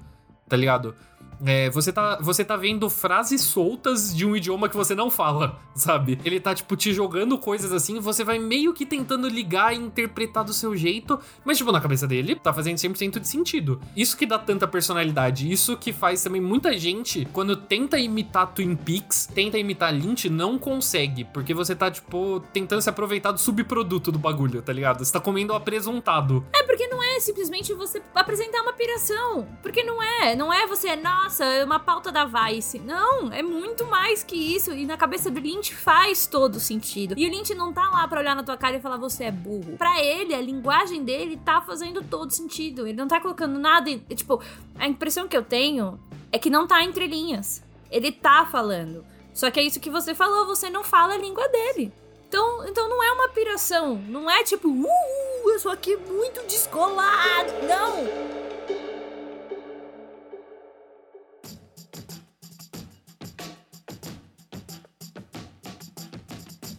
[0.48, 0.96] tá ligado?
[1.46, 5.60] É, você, tá, você tá vendo frases soltas de um idioma que você não fala,
[5.76, 6.20] sabe?
[6.26, 10.44] Ele tá, tipo, te jogando coisas assim, você vai meio que tentando ligar e interpretar
[10.44, 13.80] do seu jeito, mas, tipo, na cabeça dele, tá fazendo 100% de sentido.
[13.96, 18.76] Isso que dá tanta personalidade, isso que faz também muita gente, quando tenta imitar Twin
[18.76, 24.12] Peaks, tenta imitar Lynch, não consegue, porque você tá, tipo, tentando se aproveitar do subproduto
[24.12, 25.04] do bagulho, tá ligado?
[25.04, 26.46] Você tá comendo o apresuntado.
[26.54, 30.96] É, porque não é simplesmente você apresentar uma piração, porque não é, não é você,
[30.96, 32.80] nossa, nossa, é uma pauta da Vice.
[32.80, 34.72] Não, é muito mais que isso.
[34.72, 37.16] E na cabeça do Lynch faz todo sentido.
[37.18, 39.32] E o Lynch não tá lá pra olhar na tua cara e falar você é
[39.32, 39.76] burro.
[39.78, 42.88] Pra ele, a linguagem dele tá fazendo todo sentido.
[42.88, 43.90] Ele não tá colocando nada.
[43.90, 44.42] Em, tipo,
[44.76, 46.00] a impressão que eu tenho
[46.32, 47.62] é que não tá entre linhas.
[47.92, 49.06] Ele tá falando.
[49.34, 51.92] Só que é isso que você falou, você não fala a língua dele.
[52.30, 53.96] Então, então não é uma piração.
[54.08, 57.52] Não é tipo, uh, eu sou aqui muito descolado.
[57.68, 58.37] Não!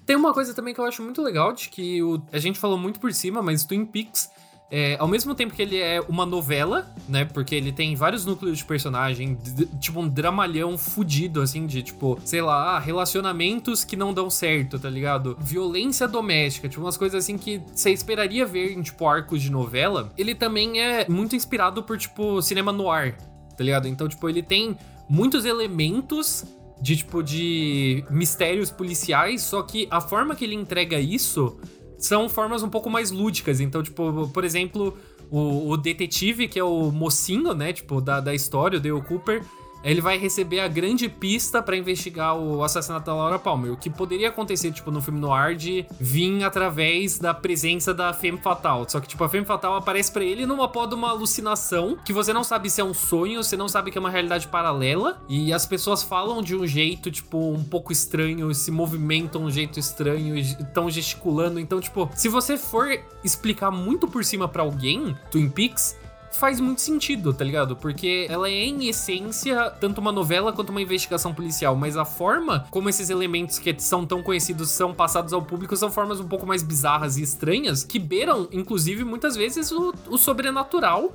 [0.09, 2.79] Tem uma coisa também que eu acho muito legal, de que o, a gente falou
[2.79, 4.31] muito por cima, mas Twin Peaks
[4.71, 7.27] é, ao mesmo tempo que ele é uma novela, né?
[7.27, 9.37] Porque ele tem vários núcleos de personagem,
[9.79, 14.79] tipo um dramalhão fudido, assim, de tipo, sei lá, ah, relacionamentos que não dão certo,
[14.79, 15.37] tá ligado?
[15.39, 20.11] Violência doméstica, tipo, umas coisas assim que você esperaria ver em, tipo, arcos de novela.
[20.17, 23.15] Ele também é muito inspirado por, tipo, cinema noir,
[23.59, 23.87] tá ligado?
[23.87, 24.75] Então, tipo, ele tem
[25.07, 26.47] muitos elementos
[26.81, 31.59] de tipo de mistérios policiais, só que a forma que ele entrega isso
[31.99, 33.61] são formas um pouco mais lúdicas.
[33.61, 34.97] Então, tipo, por exemplo,
[35.31, 39.43] o, o detetive, que é o mocinho, né, tipo, da, da história, o Dale Cooper,
[39.83, 43.73] ele vai receber a grande pista para investigar o assassinato da Laura Palmer.
[43.73, 48.39] O que poderia acontecer, tipo, no filme Noir de vir através da presença da Femme
[48.39, 48.85] Fatal.
[48.89, 52.13] Só que, tipo, a Femme Fatal aparece para ele numa pó de uma alucinação que
[52.13, 55.23] você não sabe se é um sonho, você não sabe que é uma realidade paralela.
[55.29, 59.51] E as pessoas falam de um jeito, tipo, um pouco estranho, se movimentam de um
[59.51, 61.61] jeito estranho, estão gesticulando.
[61.61, 62.89] Então, tipo, se você for
[63.23, 65.97] explicar muito por cima para alguém, Twin Peaks,
[66.33, 67.77] faz muito sentido, tá ligado?
[67.77, 72.67] Porque ela é, em essência, tanto uma novela quanto uma investigação policial, mas a forma
[72.71, 76.47] como esses elementos que são tão conhecidos são passados ao público são formas um pouco
[76.47, 81.13] mais bizarras e estranhas, que beiram, inclusive, muitas vezes o, o sobrenatural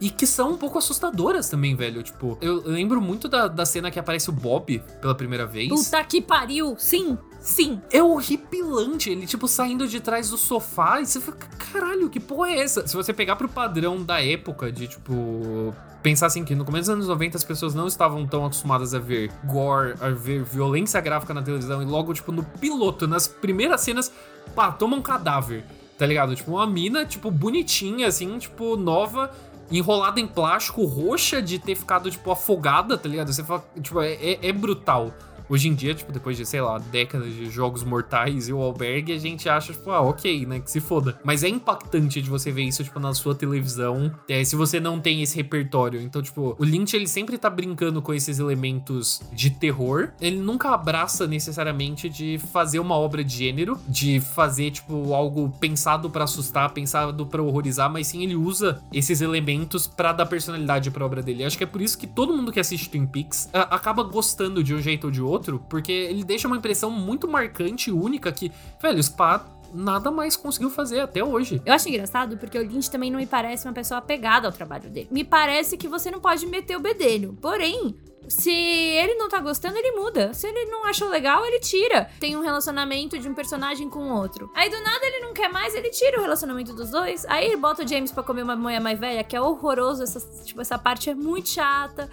[0.00, 2.02] e que são um pouco assustadoras também, velho.
[2.02, 5.68] Tipo, eu lembro muito da, da cena que aparece o Bob pela primeira vez.
[5.68, 6.76] Puta que pariu!
[6.78, 7.16] Sim!
[7.46, 7.80] Sim!
[7.92, 9.08] É horripilante.
[9.08, 12.84] Ele, tipo, saindo de trás do sofá e você fica, caralho, que porra é essa?
[12.88, 15.72] Se você pegar pro padrão da época, de tipo.
[16.02, 18.98] Pensar assim que no começo dos anos 90 as pessoas não estavam tão acostumadas a
[18.98, 23.80] ver gore, a ver violência gráfica na televisão, e logo, tipo, no piloto, nas primeiras
[23.80, 24.12] cenas,
[24.54, 25.64] pá, toma um cadáver.
[25.96, 26.34] Tá ligado?
[26.34, 29.30] Tipo, uma mina, tipo, bonitinha, assim, tipo, nova,
[29.70, 33.32] enrolada em plástico, roxa de ter ficado, tipo, afogada, tá ligado?
[33.32, 35.14] Você fala, tipo, é, é, é brutal.
[35.48, 39.12] Hoje em dia, tipo, depois de, sei lá, décadas de jogos mortais e o albergue,
[39.12, 41.18] a gente acha, tipo, ah, ok, né, que se foda.
[41.24, 45.00] Mas é impactante de você ver isso, tipo, na sua televisão, é, se você não
[45.00, 46.00] tem esse repertório.
[46.00, 50.10] Então, tipo, o Lynch, ele sempre tá brincando com esses elementos de terror.
[50.20, 56.10] Ele nunca abraça necessariamente de fazer uma obra de gênero, de fazer, tipo, algo pensado
[56.10, 61.06] para assustar, pensado para horrorizar, mas sim ele usa esses elementos para dar personalidade pra
[61.06, 61.44] obra dele.
[61.44, 64.62] Acho que é por isso que todo mundo que assiste Twin Peaks a, acaba gostando
[64.62, 67.92] de um jeito ou de outro outro, porque ele deixa uma impressão muito marcante e
[67.92, 71.60] única que, velho, o Spa nada mais conseguiu fazer até hoje.
[71.64, 74.88] Eu acho engraçado porque o Lynch também não me parece uma pessoa apegada ao trabalho
[74.88, 75.08] dele.
[75.10, 77.36] Me parece que você não pode meter o bedelho.
[77.40, 77.94] Porém,
[78.28, 80.32] se ele não tá gostando, ele muda.
[80.34, 82.10] Se ele não achou legal, ele tira.
[82.18, 84.50] Tem um relacionamento de um personagem com o outro.
[84.54, 87.24] Aí do nada ele não quer mais, ele tira o relacionamento dos dois.
[87.26, 90.02] Aí ele bota o James para comer uma mulher mais velha, que é horroroso.
[90.02, 92.08] Essa, tipo, essa parte é muito chata.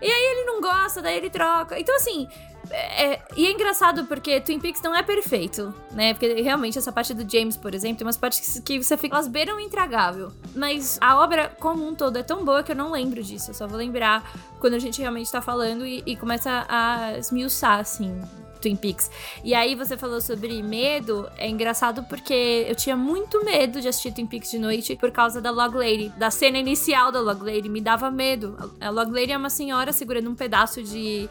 [0.00, 1.78] E aí ele não gosta, daí ele troca.
[1.78, 2.28] Então, assim,
[2.70, 6.14] é, e é engraçado porque Twin Peaks não é perfeito, né?
[6.14, 9.14] Porque realmente essa parte do James, por exemplo, tem umas partes que, você fica.
[9.14, 10.32] Elas beiram intragável.
[10.54, 13.50] Mas a obra como um todo é tão boa que eu não lembro disso.
[13.50, 17.80] Eu só vou lembrar quando a gente realmente tá falando e, e começa a esmiuçar,
[17.80, 18.20] assim,
[18.60, 19.10] Twin Peaks.
[19.44, 24.12] E aí você falou sobre medo, é engraçado porque eu tinha muito medo de assistir
[24.12, 27.68] Twin Peaks de noite por causa da Log Lady, da cena inicial da Log Lady,
[27.68, 28.56] me dava medo.
[28.80, 31.28] A Log Lady é uma senhora segurando um pedaço de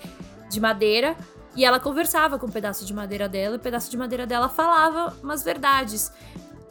[0.49, 1.15] de madeira
[1.55, 4.27] e ela conversava com o um pedaço de madeira dela, e o pedaço de madeira
[4.27, 6.11] dela falava umas verdades.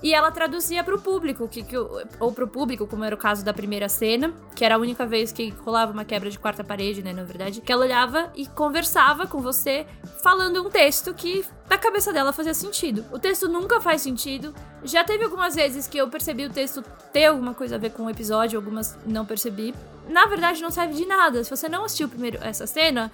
[0.03, 3.19] E ela traduzia para o público, que, que, ou para o público, como era o
[3.19, 6.63] caso da primeira cena, que era a única vez que rolava uma quebra de quarta
[6.63, 9.87] parede, né, na verdade, que ela olhava e conversava com você,
[10.23, 13.03] falando um texto que na cabeça dela fazia sentido.
[13.11, 14.55] O texto nunca faz sentido.
[14.83, 18.05] Já teve algumas vezes que eu percebi o texto ter alguma coisa a ver com
[18.05, 19.75] o episódio, algumas não percebi.
[20.07, 21.43] Na verdade, não serve de nada.
[21.43, 23.11] Se você não assistiu primeiro essa cena,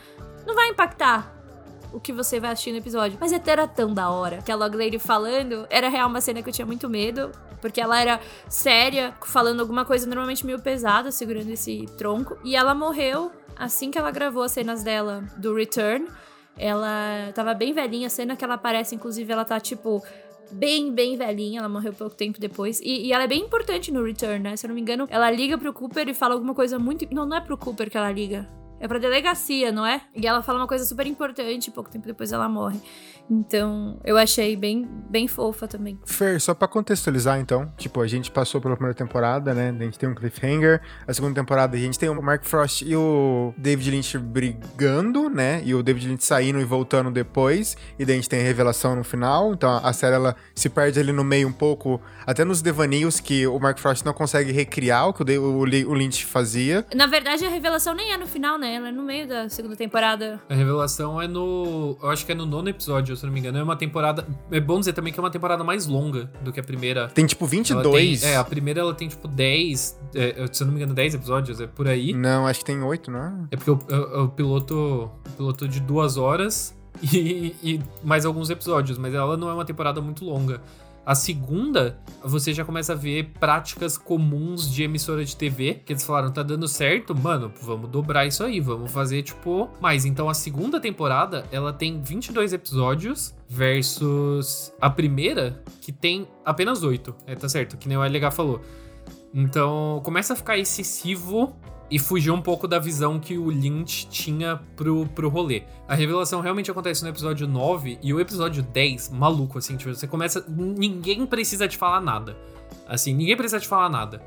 [0.47, 1.41] não vai impactar
[1.93, 3.19] o que você vai assistir no episódio.
[3.21, 6.43] Mas até era tão da hora que a Log Lady falando era real uma cena
[6.43, 7.31] que eu tinha muito medo.
[7.61, 12.39] Porque ela era séria, falando alguma coisa normalmente meio pesada, segurando esse tronco.
[12.43, 16.07] E ela morreu assim que ela gravou as cenas dela do Return.
[16.57, 20.03] Ela tava bem velhinha, a cena que ela aparece, inclusive, ela tá tipo
[20.51, 21.61] bem, bem velhinha.
[21.61, 22.81] Ela morreu pouco tempo depois.
[22.81, 24.57] E, e, ela é bem importante no Return, né?
[24.57, 27.07] Se eu não me engano, ela liga pro Cooper e fala alguma coisa muito.
[27.13, 28.49] Não, não é pro Cooper que ela liga.
[28.81, 30.01] É pra delegacia, não é?
[30.17, 32.81] E ela fala uma coisa super importante, pouco tempo depois ela morre.
[33.31, 35.97] Então, eu achei bem, bem fofa também.
[36.05, 39.73] Fer, só pra contextualizar então, tipo, a gente passou pela primeira temporada, né?
[39.79, 40.81] A gente tem um cliffhanger.
[41.07, 45.63] A segunda temporada a gente tem o Mark Frost e o David Lynch brigando, né?
[45.65, 47.77] E o David Lynch saindo e voltando depois.
[47.99, 49.53] E daí a gente tem a revelação no final.
[49.53, 53.47] Então a série ela se perde ali no meio um pouco, até nos devanios que
[53.47, 56.85] o Mark Frost não consegue recriar o que o Lynch fazia.
[56.95, 58.70] Na verdade, a revelação nem é no final, né?
[58.71, 60.41] Ela é no meio da segunda temporada.
[60.49, 61.97] A revelação é no.
[62.03, 63.59] Eu acho que é no nono episódio, se não me engano.
[63.59, 64.27] É uma temporada.
[64.51, 67.09] É bom dizer também que é uma temporada mais longa do que a primeira.
[67.09, 68.21] Tem tipo 22.
[68.21, 70.01] Tem, é, a primeira ela tem tipo 10.
[70.15, 72.13] É, se eu não me engano, 10 episódios, é por aí.
[72.13, 73.33] Não, acho que tem 8, não é?
[73.51, 75.11] É porque o, o, o piloto.
[75.27, 79.65] O piloto de duas horas e, e mais alguns episódios, mas ela não é uma
[79.65, 80.61] temporada muito longa.
[81.05, 86.05] A segunda, você já começa a ver práticas comuns de emissora de TV, que eles
[86.05, 90.05] falaram, tá dando certo, mano, vamos dobrar isso aí, vamos fazer, tipo, mais.
[90.05, 97.15] Então a segunda temporada, ela tem 22 episódios versus a primeira, que tem apenas 8.
[97.27, 98.61] É, tá certo, que nem o LH falou.
[99.33, 101.57] Então começa a ficar excessivo
[101.91, 105.65] e fugir um pouco da visão que o Lynch tinha pro, pro rolê.
[105.89, 110.07] A revelação realmente acontece no episódio 9 e o episódio 10, maluco, assim, tipo, você
[110.07, 110.45] começa.
[110.49, 112.37] Ninguém precisa te falar nada.
[112.87, 114.23] Assim, ninguém precisa te falar nada.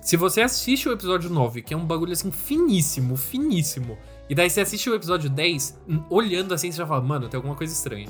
[0.00, 3.96] Se você assiste o episódio 9, que é um bagulho assim finíssimo, finíssimo,
[4.28, 5.80] e daí você assiste o episódio 10,
[6.10, 8.08] olhando assim, você já fala, mano, tem alguma coisa estranha.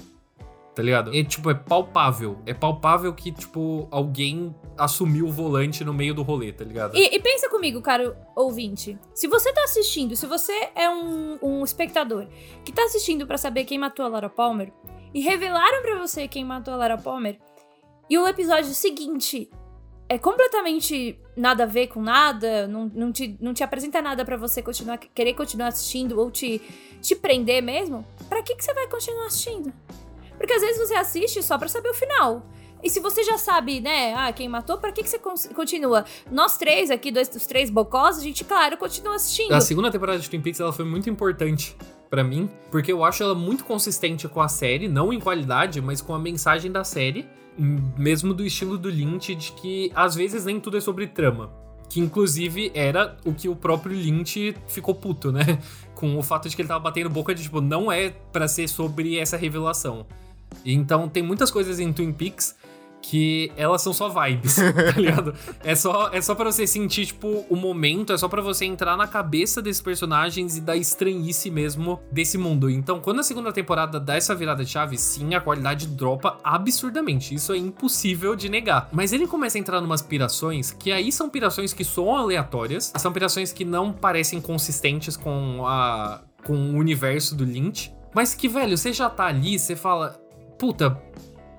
[0.74, 1.14] Tá ligado?
[1.14, 2.38] É tipo, é palpável.
[2.44, 6.96] É palpável que, tipo, alguém assumiu o volante no meio do rolê, tá ligado?
[6.96, 8.98] E, e pensa comigo, caro ouvinte.
[9.14, 12.26] Se você tá assistindo, se você é um, um espectador
[12.64, 14.72] que tá assistindo para saber quem matou a Laura Palmer,
[15.14, 17.38] e revelaram para você quem matou a Laura Palmer,
[18.10, 19.48] e o episódio seguinte
[20.08, 24.36] é completamente nada a ver com nada, não, não, te, não te apresenta nada para
[24.36, 26.60] você continuar querer continuar assistindo ou te,
[27.00, 29.72] te prender mesmo, para que, que você vai continuar assistindo?
[30.44, 32.44] Porque às vezes você assiste só para saber o final.
[32.82, 36.04] E se você já sabe, né, ah, quem matou, pra que, que você continua?
[36.30, 39.52] Nós três aqui, dois dos três bocós, a gente, claro, continua assistindo.
[39.52, 41.74] A segunda temporada de Twin Peaks, ela foi muito importante
[42.10, 46.02] para mim, porque eu acho ela muito consistente com a série, não em qualidade, mas
[46.02, 47.26] com a mensagem da série,
[47.56, 51.50] mesmo do estilo do Lynch, de que às vezes nem tudo é sobre trama.
[51.88, 55.58] Que inclusive era o que o próprio Lynch ficou puto, né?
[55.94, 58.68] Com o fato de que ele tava batendo boca de tipo, não é para ser
[58.68, 60.04] sobre essa revelação.
[60.64, 62.54] Então tem muitas coisas em Twin Peaks
[63.06, 64.56] que elas são só vibes,
[64.94, 65.34] tá ligado?
[65.62, 68.96] É só, é só para você sentir, tipo, o momento, é só para você entrar
[68.96, 72.70] na cabeça desses personagens e da estranhice mesmo desse mundo.
[72.70, 77.34] Então, quando a segunda temporada dá essa virada de chave, sim, a qualidade dropa absurdamente.
[77.34, 78.88] Isso é impossível de negar.
[78.90, 83.12] Mas ele começa a entrar numas pirações que aí são pirações que são aleatórias, são
[83.12, 88.76] pirações que não parecem consistentes com a com o universo do Lynch, mas que, velho,
[88.76, 90.20] você já tá ali, você fala,
[90.64, 90.98] puta,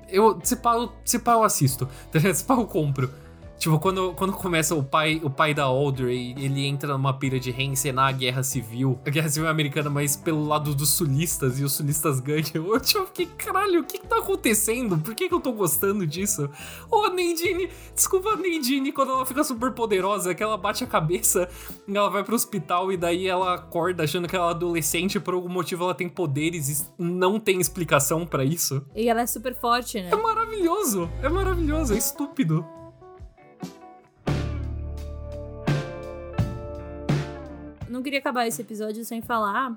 [0.10, 1.88] eu, se pá, eu, se pá, eu assisto.
[2.34, 3.12] Se pá, eu compro.
[3.58, 7.52] Tipo, quando, quando começa o pai, o pai da Audrey, ele entra numa pira de
[7.52, 11.74] reencenar a guerra civil, a guerra civil americana, mas pelo lado dos sulistas, e os
[11.74, 12.46] sulistas ganham.
[12.76, 14.98] Eu tipo, fiquei, caralho, o que que tá acontecendo?
[14.98, 16.50] Por que que eu tô gostando disso?
[16.92, 20.88] Ô, oh, Neidine, desculpa a Neidine, quando ela fica super poderosa, que ela bate a
[20.88, 21.50] cabeça,
[21.88, 25.50] ela vai pro hospital e daí ela acorda achando que ela é adolescente, por algum
[25.50, 28.86] motivo ela tem poderes e não tem explicação para isso.
[28.96, 30.10] E ela é super forte, né?
[30.12, 32.66] É maravilhoso, é maravilhoso, é estúpido.
[37.96, 39.76] Não queria acabar esse episódio sem falar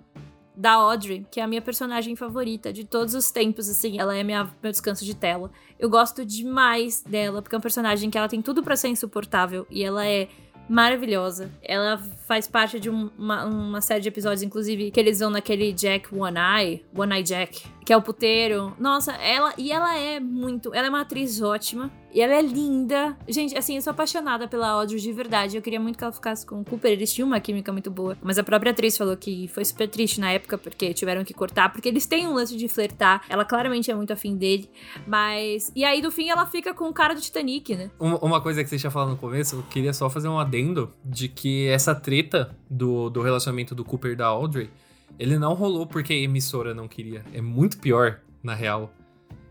[0.54, 4.24] da Audrey, que é a minha personagem favorita de todos os tempos, assim, ela é
[4.24, 5.52] minha, meu descanso de tela.
[5.78, 9.64] Eu gosto demais dela, porque é um personagem que ela tem tudo para ser insuportável
[9.70, 10.28] e ela é
[10.68, 11.52] maravilhosa.
[11.62, 15.72] Ela faz parte de um, uma, uma, série de episódios, inclusive, que eles vão naquele
[15.72, 18.76] Jack One Eye, One Eye Jack, que é o puteiro.
[18.78, 21.90] Nossa, ela e ela é muito, ela é uma atriz ótima.
[22.12, 23.16] E ela é linda.
[23.28, 25.56] Gente, assim, eu sou apaixonada pela Audrey de verdade.
[25.56, 26.90] Eu queria muito que ela ficasse com o Cooper.
[26.90, 28.16] Eles tinham uma química muito boa.
[28.22, 31.70] Mas a própria atriz falou que foi super triste na época, porque tiveram que cortar.
[31.70, 33.22] Porque eles têm um lance de flertar.
[33.28, 34.70] Ela claramente é muito afim dele.
[35.06, 35.70] Mas.
[35.76, 37.90] E aí, no fim, ela fica com o cara do Titanic, né?
[37.98, 41.28] Uma, coisa que você tinha falado no começo, eu queria só fazer um adendo de
[41.28, 44.70] que essa treta do, do relacionamento do Cooper e da Audrey,
[45.18, 47.24] ele não rolou porque a emissora não queria.
[47.32, 48.92] É muito pior, na real.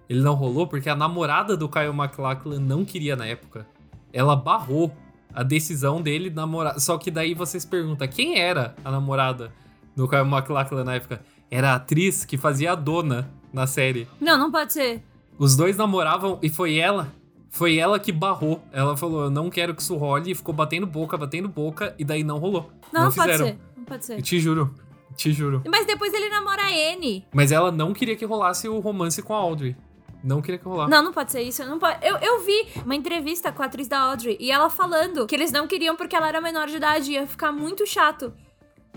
[0.09, 3.65] Ele não rolou porque a namorada do Kyle MacLachlan não queria na época.
[4.11, 4.95] Ela barrou
[5.33, 6.79] a decisão dele namorar.
[6.79, 9.51] Só que daí vocês perguntam, quem era a namorada
[9.95, 11.21] do Kyle MacLachlan na época?
[11.49, 14.07] Era a atriz que fazia a dona na série.
[14.19, 15.03] Não, não pode ser.
[15.37, 17.13] Os dois namoravam e foi ela.
[17.57, 18.61] Foi ela que barrou.
[18.71, 20.31] Ela falou, eu não quero que isso role.
[20.31, 21.95] E ficou batendo boca, batendo boca.
[21.97, 22.69] E daí não rolou.
[22.93, 23.57] Não, não, não pode ser.
[23.75, 24.19] Não pode ser.
[24.19, 24.75] Eu te juro.
[25.15, 25.63] Te juro.
[25.67, 27.25] Mas depois ele namora a Anne.
[27.33, 29.75] Mas ela não queria que rolasse o romance com a Audrey.
[30.23, 30.91] Não queria que rolasse.
[30.91, 31.65] Não, não pode ser isso.
[31.65, 31.97] Não pode...
[32.05, 35.51] eu, eu vi uma entrevista com a atriz da Audrey e ela falando que eles
[35.51, 37.13] não queriam porque ela era menor de idade.
[37.13, 38.31] Ia ficar muito chato.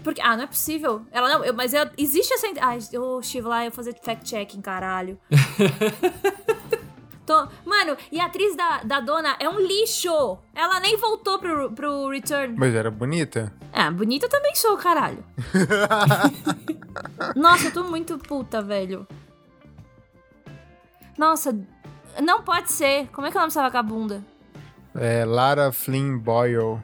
[0.04, 1.00] Porque, ah, não é possível.
[1.10, 2.46] Ela não, eu, mas eu, existe essa.
[2.60, 5.18] Ai, eu estive lá, eu fazer fact-checking, caralho.
[7.30, 10.36] Tô, mano, e a atriz da, da dona é um lixo.
[10.52, 12.56] Ela nem voltou pro, pro Return.
[12.58, 13.54] Mas era bonita.
[13.72, 15.24] Ah, bonita também sou, caralho.
[17.36, 19.06] Nossa, eu tô muito puta, velho.
[21.16, 21.56] Nossa,
[22.20, 23.06] não pode ser.
[23.12, 24.24] Como é que é o nome dessa vagabunda?
[24.96, 26.82] É Lara Flynn Boyle.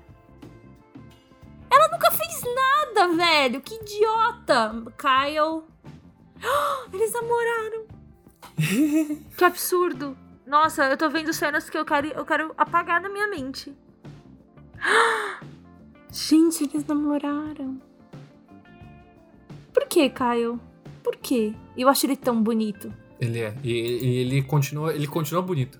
[1.68, 3.60] Ela nunca fez nada, velho.
[3.60, 4.72] Que idiota.
[4.96, 5.64] Kyle.
[6.94, 7.86] Eles namoraram.
[9.36, 10.16] que absurdo.
[10.46, 13.74] Nossa, eu tô vendo cenas que eu quero, eu quero apagar da minha mente.
[16.10, 17.80] Gente, eles namoraram.
[19.74, 20.58] Por que, Kyle?
[21.02, 21.52] Por quê?
[21.76, 22.92] Eu acho ele tão bonito.
[23.20, 23.54] Ele é.
[23.62, 25.78] E, e ele continua, ele continua bonito.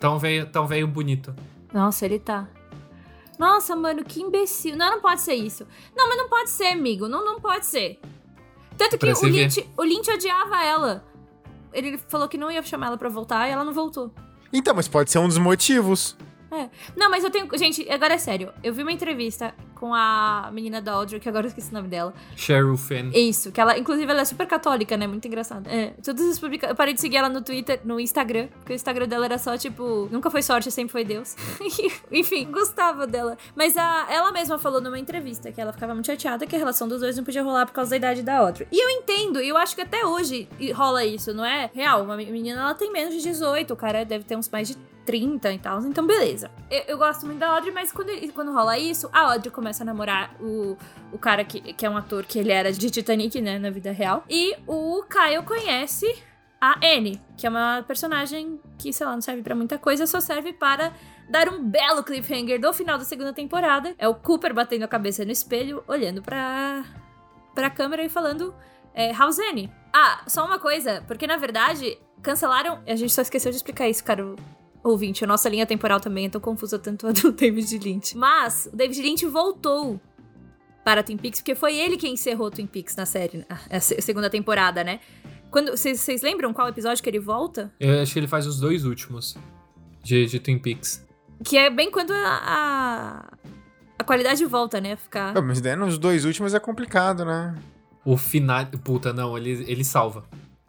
[0.00, 1.34] Tá um velho, tá um velho bonito.
[1.72, 2.48] Nossa, ele tá.
[3.38, 4.76] Nossa, mano, que imbecil.
[4.76, 5.66] Não, não pode ser isso.
[5.96, 7.08] Não, mas não pode ser, amigo.
[7.08, 8.00] Não, não pode ser.
[8.76, 11.04] Tanto que o Lynch, o Lynch odiava ela.
[11.72, 14.12] Ele falou que não ia chamar ela pra voltar e ela não voltou.
[14.52, 16.16] Então, mas pode ser um dos motivos.
[16.50, 16.68] É.
[16.96, 17.48] Não, mas eu tenho.
[17.56, 18.52] Gente, agora é sério.
[18.62, 21.88] Eu vi uma entrevista com a menina da Audrey, que agora eu esqueci o nome
[21.88, 22.12] dela.
[22.34, 23.10] Cheryl Fenn.
[23.14, 25.06] Isso, que ela, inclusive, ela é super católica, né?
[25.06, 25.70] Muito engraçada.
[25.70, 26.72] É, todas as publicações.
[26.72, 29.56] Eu parei de seguir ela no Twitter, no Instagram, porque o Instagram dela era só,
[29.56, 31.36] tipo, nunca foi sorte, sempre foi Deus.
[32.10, 33.38] Enfim, gostava dela.
[33.54, 36.88] Mas a, ela mesma falou numa entrevista que ela ficava muito chateada que a relação
[36.88, 38.66] dos dois não podia rolar por causa da idade da Audrey.
[38.72, 41.70] E eu entendo, e eu acho que até hoje rola isso, não é?
[41.72, 44.76] Real, uma menina ela tem menos de 18, o cara deve ter uns mais de
[45.08, 45.80] 30 e tal.
[45.86, 46.50] Então, beleza.
[46.70, 49.86] Eu, eu, gosto muito da Audrey, mas quando, quando rola isso, a Audrey começa a
[49.86, 50.76] namorar o,
[51.10, 53.90] o cara que, que é um ator que ele era de Titanic, né, na vida
[53.90, 54.22] real.
[54.28, 56.14] E o Kyle conhece
[56.60, 60.20] a Anne, que é uma personagem que, sei lá, não serve para muita coisa, só
[60.20, 60.92] serve para
[61.26, 63.94] dar um belo cliffhanger do final da segunda temporada.
[63.96, 66.84] É o Cooper batendo a cabeça no espelho, olhando pra,
[67.54, 68.54] pra câmera e falando:
[68.92, 69.72] é, How's Annie?
[69.90, 72.82] Ah, só uma coisa, porque na verdade cancelaram.
[72.86, 74.36] A gente só esqueceu de explicar isso, cara
[74.82, 78.16] ouvinte, a nossa linha temporal também é tão confusa tanto a do David Lynch.
[78.16, 80.00] Mas o David Lynch voltou
[80.84, 84.82] para Twin Peaks, porque foi ele quem encerrou Twin Peaks na série, a segunda temporada,
[84.82, 85.00] né?
[85.50, 87.72] Quando Vocês lembram qual episódio que ele volta?
[87.80, 89.36] Eu acho que ele faz os dois últimos
[90.02, 91.06] de, de Twin Peaks.
[91.44, 93.32] Que é bem quando a, a,
[93.98, 94.96] a qualidade volta, né?
[94.96, 95.34] Ficar.
[95.34, 97.54] Não, mas daí nos dois últimos é complicado, né?
[98.04, 98.66] O final.
[98.82, 100.24] Puta, não, ele, ele salva.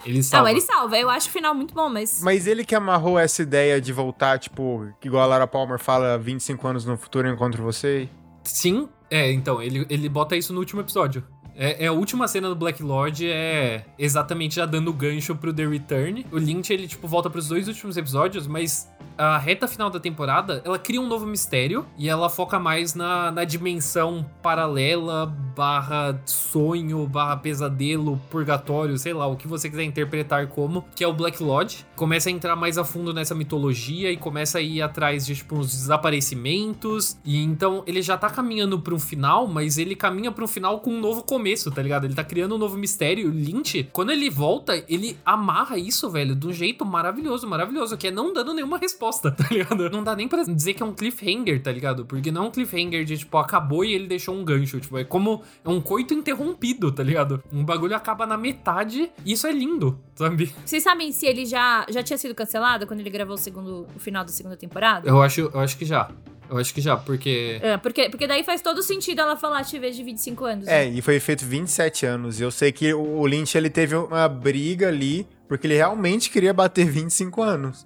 [0.05, 0.45] Ele salva.
[0.45, 0.97] Não, ele salva.
[0.97, 2.21] Eu acho o final muito bom, mas.
[2.23, 6.67] Mas ele que amarrou essa ideia de voltar, tipo, igual a Lara Palmer fala, 25
[6.67, 8.09] anos no futuro eu encontro você?
[8.43, 11.23] Sim, é, então, ele, ele bota isso no último episódio.
[11.61, 15.65] É, é, a última cena do Black Lord é exatamente já dando gancho pro The
[15.65, 16.25] Return.
[16.31, 18.89] O Lynch, ele, tipo, volta pros dois últimos episódios, mas
[19.19, 23.29] a reta final da temporada, ela cria um novo mistério e ela foca mais na,
[23.29, 30.47] na dimensão paralela, barra sonho, barra pesadelo, purgatório, sei lá, o que você quiser interpretar
[30.47, 31.85] como, que é o Black Lodge.
[31.97, 35.57] Começa a entrar mais a fundo nessa mitologia e começa a ir atrás de, tipo,
[35.57, 37.17] uns desaparecimentos.
[37.25, 40.79] E então ele já tá caminhando pra um final, mas ele caminha pra um final
[40.79, 42.05] com um novo começo, tá ligado?
[42.05, 43.29] Ele tá criando um novo mistério.
[43.29, 48.07] O Lynch, quando ele volta, ele amarra isso, velho, de um jeito maravilhoso, maravilhoso, que
[48.07, 49.89] é não dando nenhuma resposta tá ligado?
[49.89, 52.05] Não dá nem pra dizer que é um cliffhanger, tá ligado?
[52.05, 54.79] Porque não é um cliffhanger de, tipo, acabou e ele deixou um gancho.
[54.79, 57.43] Tipo, é como é um coito interrompido, tá ligado?
[57.51, 60.53] Um bagulho acaba na metade e isso é lindo, sabe?
[60.65, 63.99] Vocês sabem se ele já, já tinha sido cancelado quando ele gravou o, segundo, o
[63.99, 65.07] final da segunda temporada?
[65.07, 66.09] Eu acho, eu acho que já.
[66.49, 67.59] Eu acho que já, porque.
[67.61, 70.67] É, porque, porque daí faz todo sentido ela falar te vejo de 25 anos.
[70.67, 70.91] É, né?
[70.95, 72.39] e foi feito 27 anos.
[72.39, 76.53] E eu sei que o Lynch ele teve uma briga ali, porque ele realmente queria
[76.53, 77.85] bater 25 anos.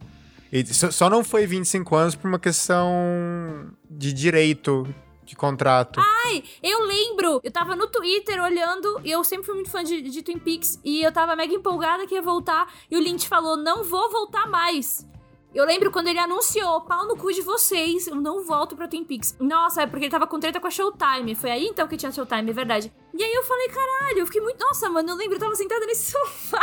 [0.51, 4.87] E só não foi 25 anos por uma questão de direito
[5.25, 5.99] de contrato.
[5.99, 7.41] Ai, eu lembro!
[7.43, 10.79] Eu tava no Twitter olhando, e eu sempre fui muito fã de, de, Twin Peaks,
[10.83, 14.47] e eu tava mega empolgada que ia voltar, e o Lynch falou: não vou voltar
[14.47, 15.05] mais.
[15.53, 19.03] Eu lembro quando ele anunciou, pau no cu de vocês, eu não volto pra Twin
[19.03, 19.35] Peaks.
[19.39, 21.35] Nossa, é porque ele tava com treta com a Showtime.
[21.35, 22.91] Foi aí então que tinha Showtime, é verdade.
[23.13, 24.59] E aí eu falei, caralho, eu fiquei muito.
[24.59, 26.59] Nossa, mano, eu lembro, eu tava sentada nesse sofá.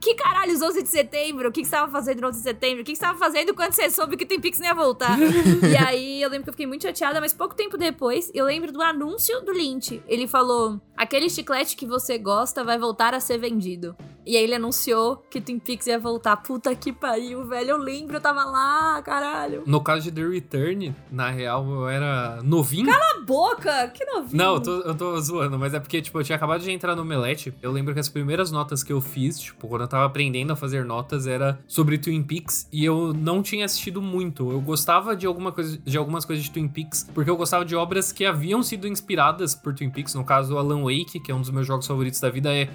[0.00, 1.50] que caralho, os 11 de setembro?
[1.50, 2.80] O que, que você tava fazendo no 11 de setembro?
[2.80, 4.74] O que, que você tava fazendo quando você soube que o Twin Peaks não ia
[4.74, 5.18] voltar?
[5.20, 8.72] e aí eu lembro que eu fiquei muito chateada, mas pouco tempo depois, eu lembro
[8.72, 10.02] do anúncio do Lynch.
[10.08, 13.94] Ele falou: aquele chiclete que você gosta vai voltar a ser vendido.
[14.30, 16.36] E aí ele anunciou que Twin Peaks ia voltar.
[16.36, 17.70] Puta que pariu, velho.
[17.70, 19.64] Eu lembro, eu tava lá, caralho.
[19.66, 22.86] No caso de The Return, na real, eu era novinho.
[22.86, 23.88] Cala a boca!
[23.88, 24.36] Que novinho.
[24.36, 26.94] Não, eu tô, eu tô zoando, mas é porque, tipo, eu tinha acabado de entrar
[26.94, 27.52] no Omelete.
[27.60, 30.56] Eu lembro que as primeiras notas que eu fiz, tipo, quando eu tava aprendendo a
[30.56, 32.68] fazer notas, era sobre Twin Peaks.
[32.70, 34.52] E eu não tinha assistido muito.
[34.52, 37.74] Eu gostava de, alguma coisa, de algumas coisas de Twin Peaks, porque eu gostava de
[37.74, 40.14] obras que haviam sido inspiradas por Twin Peaks.
[40.14, 42.68] No caso, Alan Wake, que é um dos meus jogos favoritos da vida, é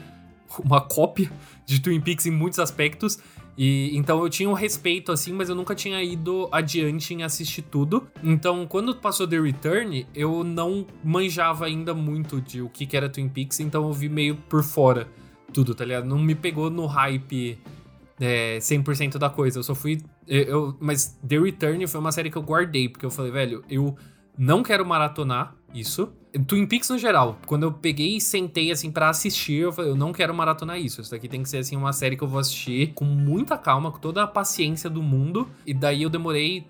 [0.64, 1.32] uma cópia
[1.66, 3.18] de Twin Peaks em muitos aspectos.
[3.58, 7.62] E então eu tinha um respeito assim, mas eu nunca tinha ido adiante em assistir
[7.62, 8.06] tudo.
[8.22, 13.30] Então, quando passou The Return, eu não manjava ainda muito de o que era Twin
[13.30, 15.08] Peaks, então eu vi meio por fora
[15.54, 16.06] tudo, tá ligado?
[16.06, 17.58] Não me pegou no hype
[18.20, 19.60] é, 100% da coisa.
[19.60, 20.02] Eu só fui.
[20.28, 23.96] Eu, mas The Return foi uma série que eu guardei, porque eu falei, velho, eu
[24.38, 26.10] não quero maratonar isso.
[26.48, 29.96] Twin Peaks no geral, quando eu peguei e sentei assim para assistir, eu falei, eu
[29.96, 31.02] não quero maratonar isso.
[31.02, 33.92] Isso daqui tem que ser assim uma série que eu vou assistir com muita calma,
[33.92, 35.48] com toda a paciência do mundo.
[35.66, 36.66] E daí eu demorei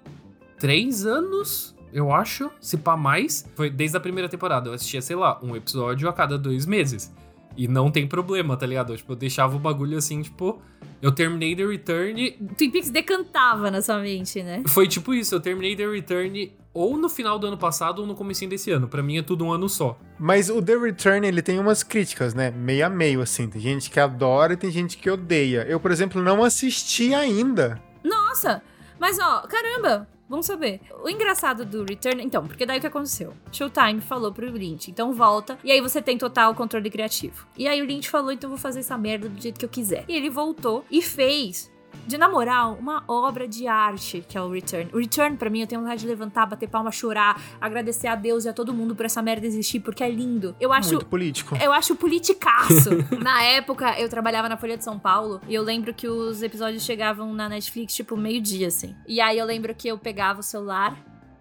[0.59, 3.49] três anos, eu acho, se pá mais.
[3.55, 4.69] Foi desde a primeira temporada.
[4.69, 7.13] Eu assistia, sei lá, um episódio a cada dois meses.
[7.57, 8.95] E não tem problema, tá ligado?
[8.95, 10.61] Tipo, eu deixava o bagulho assim, tipo.
[11.01, 12.31] Eu terminei The Return.
[12.57, 14.63] Twin Peaks decantava na sua mente, né?
[14.67, 18.15] Foi tipo isso, eu terminei The Return ou no final do ano passado ou no
[18.15, 18.87] começo desse ano.
[18.87, 19.97] Para mim é tudo um ano só.
[20.19, 22.51] Mas o The Return, ele tem umas críticas, né?
[22.51, 23.47] Meio a meio, assim.
[23.47, 25.65] Tem gente que adora e tem gente que odeia.
[25.69, 27.81] Eu, por exemplo, não assisti ainda.
[28.03, 28.61] Nossa!
[28.99, 30.07] Mas, ó, caramba!
[30.27, 30.81] Vamos saber.
[31.03, 32.23] O engraçado do Return.
[32.23, 33.33] Então, porque daí o que aconteceu?
[33.51, 35.57] Showtime falou pro Lynch, então volta.
[35.63, 37.47] E aí você tem total controle criativo.
[37.57, 40.05] E aí o Lynch falou, então vou fazer essa merda do jeito que eu quiser.
[40.07, 41.71] E ele voltou e fez
[42.07, 44.89] de namorar uma obra de arte que é o Return.
[44.93, 48.45] O Return, para mim, eu tenho vontade de levantar, bater palma, chorar, agradecer a Deus
[48.45, 50.55] e a todo mundo por essa merda existir, porque é lindo.
[50.59, 50.93] Eu acho.
[50.93, 51.55] Muito político.
[51.61, 52.89] Eu acho politicaço.
[53.21, 56.83] na época, eu trabalhava na Folha de São Paulo e eu lembro que os episódios
[56.83, 58.95] chegavam na Netflix, tipo, meio-dia, assim.
[59.07, 60.95] E aí eu lembro que eu pegava o celular.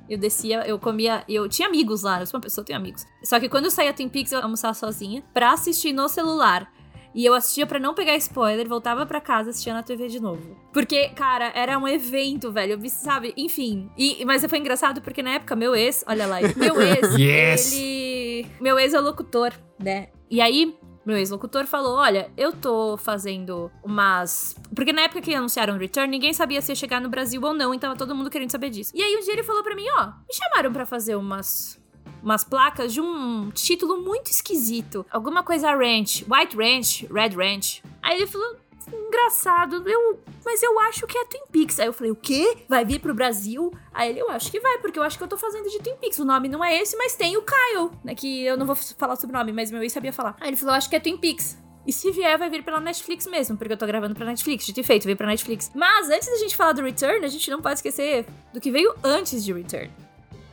[0.09, 1.25] Eu descia, eu comia.
[1.27, 3.07] Eu tinha amigos lá, eu sou uma pessoa, eu tenho amigos.
[3.25, 6.71] Só que quando eu saía Twin Peaks, eu almoçava sozinha pra assistir no celular.
[7.15, 10.57] E eu assistia para não pegar spoiler, voltava para casa assistia na TV de novo.
[10.73, 12.73] Porque, cara, era um evento, velho.
[12.73, 13.33] Eu sabe?
[13.37, 13.89] Enfim.
[13.97, 17.73] E, mas foi engraçado porque na época, meu ex, olha lá, meu ex, Yes!
[17.73, 18.47] ele.
[18.61, 20.09] Meu ex é locutor, né?
[20.31, 24.57] E aí, meu ex-locutor falou: Olha, eu tô fazendo umas.
[24.75, 27.53] Porque na época que anunciaram o Return, ninguém sabia se ia chegar no Brasil ou
[27.53, 28.91] não, então tava todo mundo querendo saber disso.
[28.95, 31.83] E aí um dia ele falou pra mim: Ó, me chamaram pra fazer umas.
[32.25, 35.05] Umas placas de um título muito esquisito.
[35.11, 36.25] Alguma coisa ranch.
[36.27, 37.83] White Ranch, Red Ranch.
[38.03, 38.57] Aí ele falou:
[38.91, 41.79] engraçado, eu, mas eu acho que é Twin Peaks.
[41.79, 42.57] Aí eu falei, o quê?
[42.69, 43.73] Vai vir pro Brasil?
[43.93, 45.97] Aí ele, eu acho que vai, porque eu acho que eu tô fazendo de Twin
[45.97, 46.19] Peaks.
[46.19, 48.15] O nome não é esse, mas tem o Kyle, né?
[48.15, 50.35] Que eu não vou falar sobre o nome, mas meu ex sabia falar.
[50.41, 51.59] Aí ele falou, acho que é Twin Peaks.
[51.87, 54.83] E se vier, vai vir pela Netflix mesmo, porque eu tô gravando pra Netflix, de
[54.83, 55.71] feito, veio pra Netflix.
[55.75, 58.95] Mas antes da gente falar do Return, a gente não pode esquecer do que veio
[59.05, 59.91] antes de Return.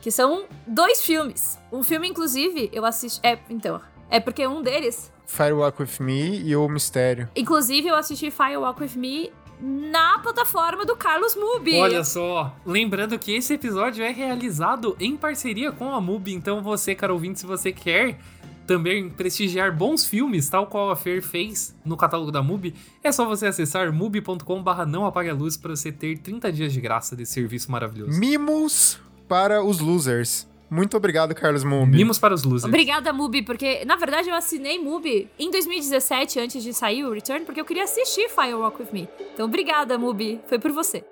[0.02, 1.58] Que são dois filmes.
[1.72, 3.20] Um filme, inclusive, eu assisti.
[3.22, 3.80] É, então.
[4.10, 7.30] É porque um deles Firewalk With Me e O Mistério.
[7.34, 11.76] Inclusive, eu assisti Firewalk With Me na plataforma do Carlos Mubi.
[11.76, 16.96] Olha só, lembrando que esse episódio é realizado em parceria com a MUBI, então você,
[16.96, 18.18] cara ouvinte, se você quer
[18.66, 22.74] também prestigiar bons filmes, tal qual a Fer fez no catálogo da MUBI,
[23.04, 26.80] é só você acessar mubi.com/barra não apague a luz para você ter 30 dias de
[26.80, 28.18] graça desse serviço maravilhoso.
[28.18, 29.00] Mimos
[29.32, 30.46] para os losers.
[30.68, 31.96] Muito obrigado, Carlos Mumbi.
[31.96, 32.68] Mimos para os losers.
[32.68, 37.42] Obrigada, Mubi, porque na verdade eu assinei Mubi em 2017, antes de sair o Return,
[37.46, 39.08] porque eu queria assistir Firewalk With Me.
[39.32, 40.38] Então, obrigada, Mubi.
[40.46, 41.02] Foi por você.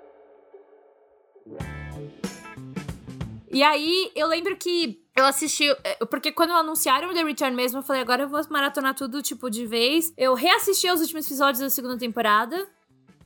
[3.49, 5.67] E aí, eu lembro que eu assisti.
[5.83, 9.49] eh, Porque quando anunciaram The Return mesmo, eu falei, agora eu vou maratonar tudo, tipo,
[9.49, 10.13] de vez.
[10.15, 12.67] Eu reassisti aos últimos episódios da segunda temporada.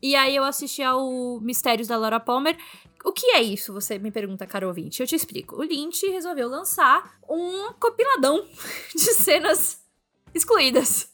[0.05, 2.55] E aí eu assisti ao Mistérios da Laura Palmer.
[3.03, 3.73] O que é isso?
[3.73, 5.01] Você me pergunta, caro ouvinte.
[5.01, 5.55] Eu te explico.
[5.55, 8.45] O Lynch resolveu lançar um compiladão
[8.93, 9.83] de cenas
[10.31, 11.11] excluídas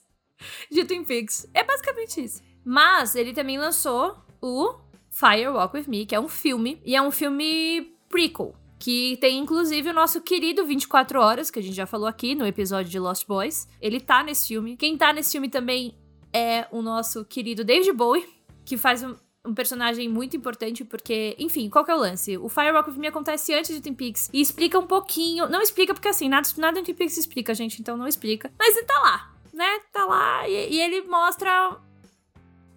[0.70, 1.48] de Twin Peaks.
[1.54, 2.44] É basicamente isso.
[2.66, 4.76] Mas ele também lançou o
[5.10, 6.82] Fire Walk With Me, que é um filme.
[6.84, 8.54] E é um filme prequel.
[8.78, 12.46] Que tem inclusive o nosso querido 24 Horas, que a gente já falou aqui no
[12.46, 13.70] episódio de Lost Boys.
[13.80, 14.76] Ele tá nesse filme.
[14.76, 15.96] Quem tá nesse filme também
[16.34, 18.28] é o nosso querido David Bowie,
[18.72, 19.14] que faz um,
[19.46, 22.38] um personagem muito importante, porque, enfim, qual que é o lance?
[22.38, 25.50] O Firewalk with Me acontece antes de Twin Peaks e explica um pouquinho.
[25.50, 28.50] Não explica, porque assim, nada, nada em Twin Peaks explica, gente, então não explica.
[28.58, 29.80] Mas ele tá lá, né?
[29.92, 31.78] Tá lá e, e ele mostra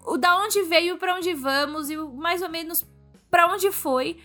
[0.05, 2.85] o da onde veio, pra onde vamos e mais ou menos
[3.31, 4.19] pra onde foi,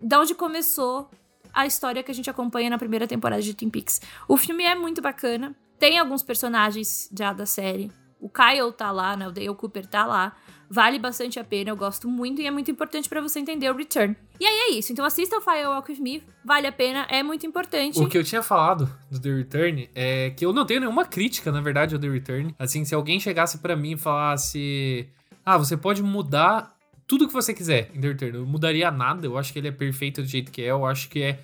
[0.00, 1.10] da onde começou
[1.52, 4.00] a história que a gente acompanha na primeira temporada de Twin Peaks.
[4.28, 5.52] O filme é muito bacana.
[5.80, 7.90] Tem alguns personagens já da série.
[8.20, 9.26] O Kyle tá lá, né?
[9.26, 10.36] O Dale Cooper tá lá.
[10.72, 13.76] Vale bastante a pena, eu gosto muito e é muito importante pra você entender o
[13.76, 14.16] Return.
[14.40, 17.46] E aí é isso, então assista o Firewalk With Me, vale a pena, é muito
[17.46, 18.00] importante.
[18.00, 21.52] O que eu tinha falado do The Return é que eu não tenho nenhuma crítica,
[21.52, 22.54] na verdade, ao The Return.
[22.58, 25.06] Assim, se alguém chegasse pra mim e falasse:
[25.44, 26.74] Ah, você pode mudar
[27.06, 28.38] tudo que você quiser em The Return.
[28.38, 31.10] Eu mudaria nada, eu acho que ele é perfeito do jeito que é, eu acho
[31.10, 31.38] que é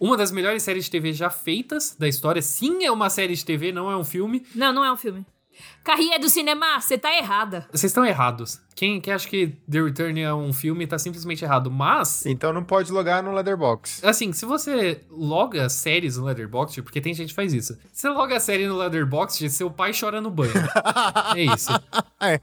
[0.00, 2.42] uma das melhores séries de TV já feitas da história.
[2.42, 4.44] Sim, é uma série de TV, não é um filme.
[4.52, 5.24] Não, não é um filme.
[5.82, 7.66] Carrinha do cinema, você tá errada.
[7.70, 8.60] Vocês estão errados.
[8.74, 11.70] Quem, quem acha que The Return é um filme tá simplesmente errado.
[11.70, 14.02] Mas, Então não pode logar no Leatherbox.
[14.02, 17.78] assim, se você loga séries no Letterboxd, porque tem gente que faz isso.
[17.92, 20.52] Você loga a série no Letterboxd, seu pai chora no banho.
[21.36, 21.72] É isso.
[22.20, 22.40] É.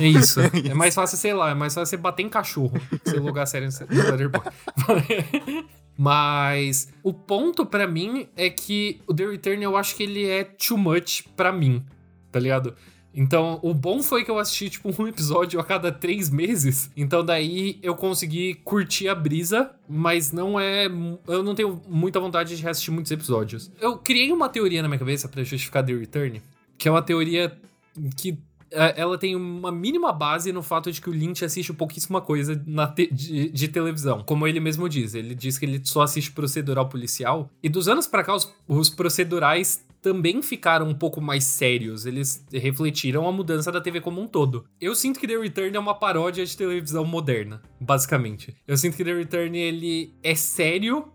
[0.00, 0.40] É isso.
[0.40, 2.80] É mais fácil, sei lá, é mais fácil você bater em cachorro.
[3.04, 4.50] Você logar a série no Letterboxd.
[5.96, 10.44] Mas o ponto pra mim é que o The Return eu acho que ele é
[10.44, 11.84] too much pra mim,
[12.30, 12.74] tá ligado?
[13.12, 16.90] Então, o bom foi que eu assisti, tipo, um episódio a cada três meses.
[16.96, 20.86] Então, daí eu consegui curtir a brisa, mas não é.
[21.26, 23.68] Eu não tenho muita vontade de reassistir muitos episódios.
[23.80, 26.40] Eu criei uma teoria na minha cabeça pra justificar The Return,
[26.78, 27.52] que é uma teoria
[28.16, 28.38] que
[28.70, 32.54] é, ela tem uma mínima base no fato de que o Lynch assiste pouquíssima coisa
[32.94, 34.22] te- de, de televisão.
[34.22, 35.16] Como ele mesmo diz.
[35.16, 37.50] Ele diz que ele só assiste procedural policial.
[37.60, 42.06] E dos anos pra cá, os, os procedurais também ficaram um pouco mais sérios.
[42.06, 44.64] Eles refletiram a mudança da TV como um todo.
[44.80, 48.56] Eu sinto que The Return é uma paródia de televisão moderna, basicamente.
[48.66, 51.12] Eu sinto que The Return ele é sério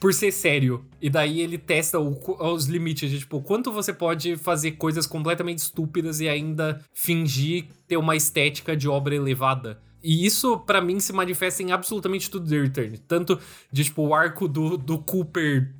[0.00, 0.84] por ser sério.
[1.00, 2.18] E daí ele testa o,
[2.54, 7.98] os limites de, tipo, quanto você pode fazer coisas completamente estúpidas e ainda fingir ter
[7.98, 9.78] uma estética de obra elevada.
[10.02, 12.98] E isso, para mim, se manifesta em absolutamente tudo The Return.
[13.06, 13.38] Tanto
[13.70, 15.74] de, tipo, o arco do, do Cooper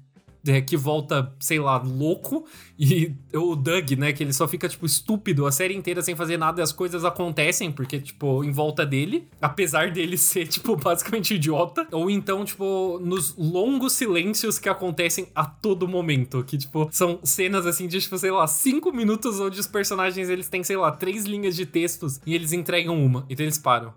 [0.66, 2.46] que volta, sei lá, louco,
[2.78, 6.36] e o Doug, né, que ele só fica, tipo, estúpido a série inteira sem fazer
[6.36, 11.34] nada e as coisas acontecem, porque, tipo, em volta dele, apesar dele ser, tipo, basicamente
[11.34, 17.20] idiota, ou então, tipo, nos longos silêncios que acontecem a todo momento, que, tipo, são
[17.22, 20.90] cenas, assim, de, tipo, sei lá, cinco minutos onde os personagens, eles têm, sei lá,
[20.90, 23.92] três linhas de textos e eles entregam uma, então eles param.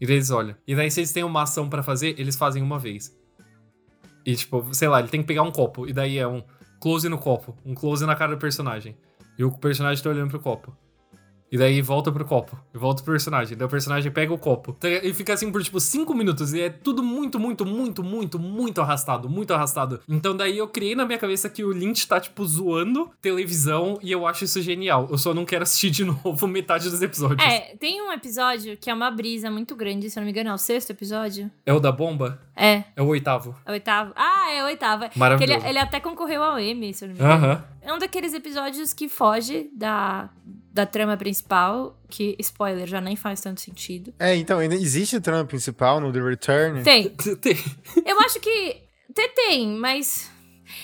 [0.00, 0.54] E daí eles olham.
[0.66, 3.15] E daí, se eles têm uma ação para fazer, eles fazem uma vez.
[4.26, 5.88] E, tipo, sei lá, ele tem que pegar um copo.
[5.88, 6.42] E daí é um
[6.80, 8.96] close no copo, um close na cara do personagem.
[9.38, 10.76] E o personagem tá olhando pro copo.
[11.50, 12.58] E daí volta pro copo.
[12.74, 13.56] E volta pro personagem.
[13.56, 14.72] Daí o personagem pega o copo.
[14.72, 16.52] Tá e fica assim por tipo 5 minutos.
[16.52, 19.28] E é tudo muito, muito, muito, muito, muito arrastado.
[19.28, 20.00] Muito arrastado.
[20.08, 23.98] Então daí eu criei na minha cabeça que o Lynch tá, tipo, zoando televisão.
[24.02, 25.06] E eu acho isso genial.
[25.10, 27.46] Eu só não quero assistir de novo metade dos episódios.
[27.46, 30.50] É, tem um episódio que é uma brisa muito grande, se eu não me engano,
[30.50, 31.50] é o sexto episódio.
[31.64, 32.40] É o da bomba?
[32.56, 32.84] É.
[32.96, 33.54] É o oitavo.
[33.64, 34.12] É o oitavo.
[34.16, 35.04] Ah, é o oitavo.
[35.14, 35.60] Maravilhoso.
[35.60, 37.34] Ele, ele, até concorreu ao Emmy, se eu não me engano.
[37.34, 37.54] Aham.
[37.54, 37.76] Uh -huh.
[37.86, 40.28] É um daqueles episódios que foge da,
[40.76, 44.12] da trama principal, que, spoiler, já nem faz tanto sentido.
[44.18, 46.82] É, então, ainda existe trama principal no The Return?
[46.82, 47.08] Tem.
[47.40, 47.56] tem.
[48.04, 48.82] Eu acho que
[49.14, 50.30] tem, tem, mas...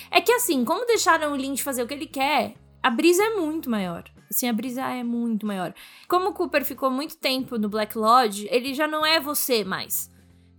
[0.09, 3.35] É que assim, como deixaram o Lynch fazer o que ele quer, a brisa é
[3.35, 4.03] muito maior.
[4.31, 5.75] Assim, a brisa é muito maior.
[6.07, 10.09] Como o Cooper ficou muito tempo no Black Lodge, ele já não é você mais.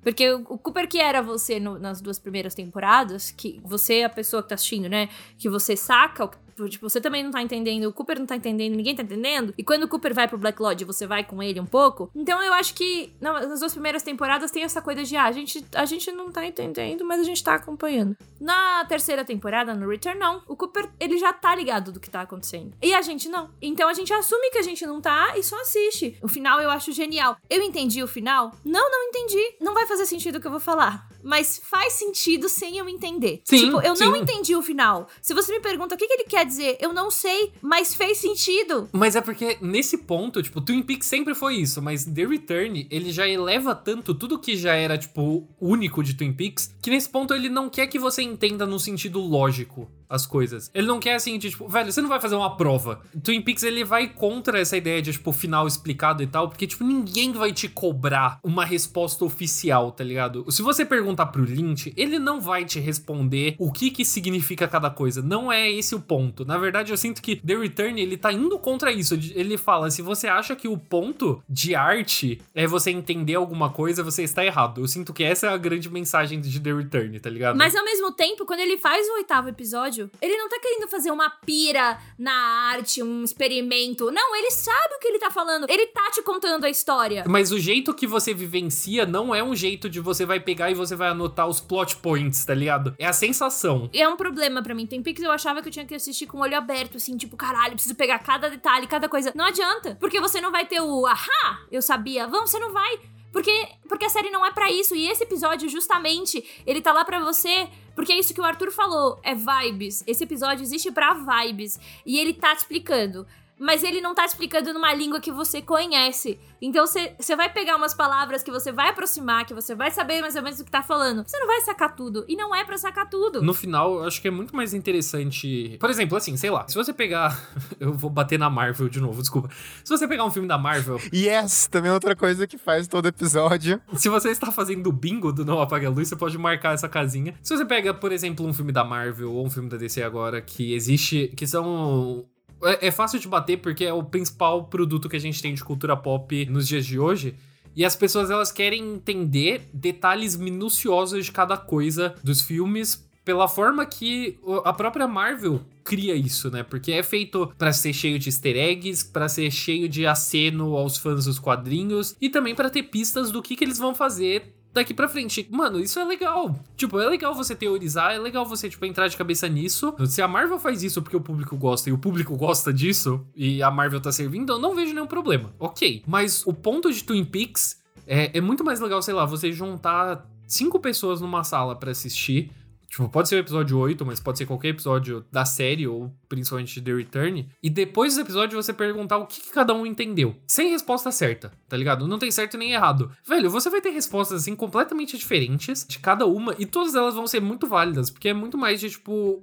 [0.00, 4.04] Porque o, o Cooper que era você no, nas duas primeiras temporadas, que você é
[4.04, 5.08] a pessoa que tá assistindo, né?
[5.36, 8.36] Que você saca o que Tipo, você também não tá entendendo, o Cooper não tá
[8.36, 9.54] entendendo, ninguém tá entendendo.
[9.56, 12.10] E quando o Cooper vai pro Black Lodge, você vai com ele um pouco.
[12.14, 15.64] Então eu acho que nas duas primeiras temporadas tem essa coisa de, ah, a gente,
[15.74, 18.16] a gente não tá entendendo, mas a gente tá acompanhando.
[18.40, 20.42] Na terceira temporada, no Return, não.
[20.46, 22.72] O Cooper, ele já tá ligado do que tá acontecendo.
[22.82, 23.50] E a gente não.
[23.60, 26.18] Então a gente assume que a gente não tá e só assiste.
[26.22, 27.36] O final eu acho genial.
[27.48, 28.52] Eu entendi o final?
[28.64, 29.56] Não, não entendi.
[29.60, 31.08] Não vai fazer sentido o que eu vou falar.
[31.22, 33.40] Mas faz sentido sem eu entender.
[33.44, 34.04] Sim, tipo, eu sim.
[34.04, 35.08] não entendi o final.
[35.22, 38.18] Se você me pergunta o que, que ele quer dizer, eu não sei, mas fez
[38.18, 38.88] sentido.
[38.92, 43.12] Mas é porque nesse ponto, tipo, Twin Peaks sempre foi isso, mas The Return, ele
[43.12, 47.34] já eleva tanto tudo que já era, tipo, único de Twin Peaks, que nesse ponto
[47.34, 50.70] ele não quer que você entenda no sentido lógico as coisas.
[50.74, 53.00] Ele não quer assim, de, tipo, velho, você não vai fazer uma prova.
[53.22, 56.84] Twin Peaks, ele vai contra essa ideia de, tipo, final explicado e tal, porque, tipo,
[56.84, 60.50] ninguém vai te cobrar uma resposta oficial, tá ligado?
[60.50, 64.90] Se você perguntar pro Lynch, ele não vai te responder o que que significa cada
[64.90, 65.22] coisa.
[65.22, 66.44] Não é esse o ponto.
[66.44, 69.14] Na verdade, eu sinto que The Return, ele tá indo contra isso.
[69.14, 74.02] Ele fala, se você acha que o ponto de arte é você entender alguma coisa,
[74.02, 74.80] você está errado.
[74.80, 77.56] Eu sinto que essa é a grande mensagem de The Return, tá ligado?
[77.56, 81.10] Mas ao mesmo tempo, quando ele faz o oitavo episódio, ele não tá querendo fazer
[81.10, 84.10] uma pira na arte, um experimento.
[84.10, 85.66] Não, ele sabe o que ele tá falando.
[85.68, 87.24] Ele tá te contando a história.
[87.26, 90.74] Mas o jeito que você vivencia não é um jeito de você vai pegar e
[90.74, 92.94] você vai anotar os plot points, tá ligado?
[92.98, 93.88] É a sensação.
[93.92, 94.86] E é um problema para mim.
[94.86, 97.36] Tem Pix eu achava que eu tinha que assistir com o olho aberto, assim, tipo,
[97.36, 99.32] caralho, preciso pegar cada detalhe, cada coisa.
[99.34, 99.96] Não adianta.
[100.00, 102.26] Porque você não vai ter o ahá, eu sabia.
[102.26, 102.98] Vamos, você não vai.
[103.32, 104.94] Porque, porque a série não é para isso.
[104.94, 107.68] E esse episódio, justamente, ele tá lá para você.
[107.94, 109.20] Porque é isso que o Arthur falou.
[109.22, 110.02] É vibes.
[110.06, 111.78] Esse episódio existe pra vibes.
[112.04, 113.26] E ele tá te explicando.
[113.58, 116.38] Mas ele não tá explicando numa língua que você conhece.
[116.60, 120.34] Então você vai pegar umas palavras que você vai aproximar, que você vai saber mais
[120.34, 121.24] ou menos o que tá falando.
[121.26, 122.24] Você não vai sacar tudo.
[122.28, 123.42] E não é pra sacar tudo.
[123.42, 125.76] No final, eu acho que é muito mais interessante.
[125.78, 127.38] Por exemplo, assim, sei lá, se você pegar.
[127.78, 129.48] eu vou bater na Marvel de novo, desculpa.
[129.84, 131.00] Se você pegar um filme da Marvel.
[131.14, 133.80] Yes, também é outra coisa que faz todo episódio.
[133.94, 136.88] Se você está fazendo o bingo do Não Apaga a Luz, você pode marcar essa
[136.88, 137.34] casinha.
[137.42, 140.42] Se você pega, por exemplo, um filme da Marvel ou um filme da DC agora
[140.42, 141.32] que existe.
[141.36, 142.26] que são
[142.64, 145.62] é, é fácil de bater porque é o principal produto que a gente tem de
[145.62, 147.34] cultura pop nos dias de hoje.
[147.76, 153.86] E as pessoas elas querem entender detalhes minuciosos de cada coisa dos filmes pela forma
[153.86, 156.62] que a própria Marvel cria isso, né?
[156.62, 160.98] Porque é feito para ser cheio de easter eggs, para ser cheio de aceno aos
[160.98, 164.92] fãs dos quadrinhos e também para ter pistas do que, que eles vão fazer daqui
[164.92, 165.48] pra frente.
[165.50, 166.58] Mano, isso é legal.
[166.76, 169.94] Tipo, é legal você teorizar, é legal você, tipo, entrar de cabeça nisso.
[170.06, 173.62] Se a Marvel faz isso porque o público gosta e o público gosta disso e
[173.62, 175.54] a Marvel tá servindo, eu não vejo nenhum problema.
[175.58, 176.02] Ok.
[176.06, 180.28] Mas o ponto de Twin Peaks é, é muito mais legal, sei lá, você juntar
[180.46, 182.50] cinco pessoas numa sala para assistir
[182.94, 186.80] Tipo, pode ser o episódio 8, mas pode ser qualquer episódio da série, ou principalmente
[186.80, 187.48] The Return.
[187.60, 190.36] E depois do episódio você perguntar o que, que cada um entendeu.
[190.46, 192.06] Sem resposta certa, tá ligado?
[192.06, 193.10] Não tem certo nem errado.
[193.26, 196.54] Velho, você vai ter respostas, assim, completamente diferentes de cada uma.
[196.56, 199.42] E todas elas vão ser muito válidas, porque é muito mais de, tipo,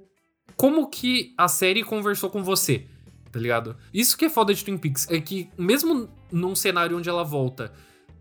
[0.56, 2.86] como que a série conversou com você,
[3.30, 3.76] tá ligado?
[3.92, 7.70] Isso que é foda de Twin Peaks, é que mesmo num cenário onde ela volta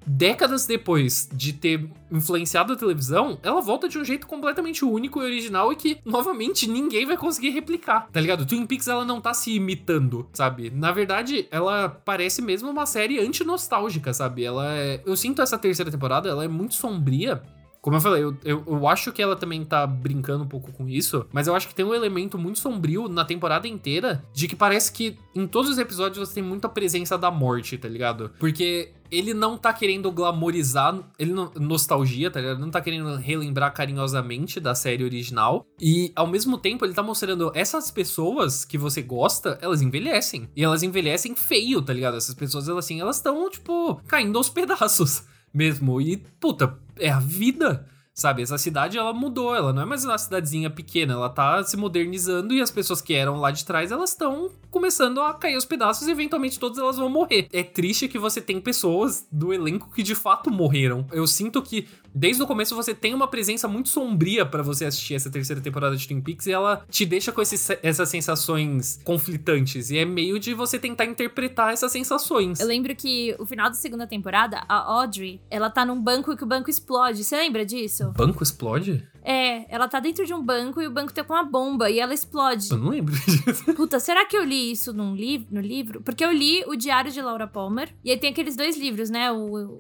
[0.06, 5.26] décadas depois de ter influenciado a televisão, ela volta de um jeito completamente único e
[5.26, 8.45] original e que, novamente, ninguém vai conseguir replicar, tá ligado?
[8.45, 10.70] Twin Peaks, ela não tá se imitando, sabe?
[10.70, 14.43] Na verdade, ela parece mesmo uma série anti-nostálgica, sabe?
[14.43, 15.02] Ela é...
[15.06, 17.41] Eu sinto essa terceira temporada, ela é muito sombria,
[17.82, 20.88] como eu falei, eu, eu, eu, acho que ela também tá brincando um pouco com
[20.88, 24.55] isso, mas eu acho que tem um elemento muito sombrio na temporada inteira de que
[24.55, 28.32] parece que em todos os episódios você tem muita presença da morte, tá ligado?
[28.39, 32.57] Porque ele não tá querendo glamorizar, ele não, nostalgia, tá ligado?
[32.57, 35.65] Ele não tá querendo relembrar carinhosamente da série original.
[35.79, 40.47] E ao mesmo tempo ele tá mostrando essas pessoas que você gosta, elas envelhecem.
[40.55, 42.15] E elas envelhecem feio, tá ligado?
[42.15, 46.02] Essas pessoas, elas assim, elas estão, tipo, caindo aos pedaços mesmo.
[46.02, 47.88] E, puta, é a vida.
[48.22, 51.76] Sabe, essa cidade ela mudou, ela não é mais uma cidadezinha pequena, ela tá se
[51.76, 55.65] modernizando e as pessoas que eram lá de trás, elas estão começando a cair aos
[55.65, 57.47] pedaços e eventualmente todas elas vão morrer.
[57.51, 61.03] É triste que você tem pessoas do elenco que de fato morreram.
[61.11, 65.15] Eu sinto que desde o começo você tem uma presença muito sombria para você assistir
[65.15, 69.89] essa terceira temporada de Twin Peaks e ela te deixa com esses, essas sensações conflitantes.
[69.89, 72.59] E é meio de você tentar interpretar essas sensações.
[72.59, 76.38] Eu lembro que o final da segunda temporada, a Audrey, ela tá num banco e
[76.38, 77.24] que o banco explode.
[77.24, 78.11] Você lembra disso?
[78.12, 79.07] O banco explode?
[79.24, 81.97] É, ela tá dentro de um banco e o banco tá com uma bomba e
[81.97, 82.70] ela explode.
[82.70, 83.64] Eu não lembro disso.
[83.74, 86.01] Puta, será que eu li isso num li no livro?
[86.01, 89.32] Porque eu li o Diário de Laura Palmer e aí tem aqueles dois livros, né?
[89.32, 89.80] O,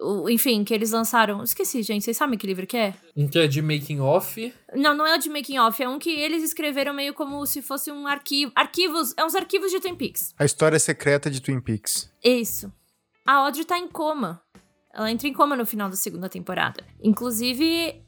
[0.00, 1.44] o, enfim, que eles lançaram.
[1.44, 2.04] Esqueci, gente.
[2.04, 2.94] Vocês sabem que livro que é?
[3.16, 4.52] Um que é de making off.
[4.74, 5.80] Não, não é o de making off.
[5.80, 8.50] É um que eles escreveram meio como se fosse um arquivo.
[8.56, 9.14] Arquivos.
[9.16, 10.34] É uns arquivos de Twin Peaks.
[10.36, 12.10] A história secreta de Twin Peaks.
[12.24, 12.72] Isso.
[13.26, 14.40] A Audrey tá em coma.
[14.96, 16.82] Ela entra em coma no final da segunda temporada.
[17.02, 18.02] Inclusive,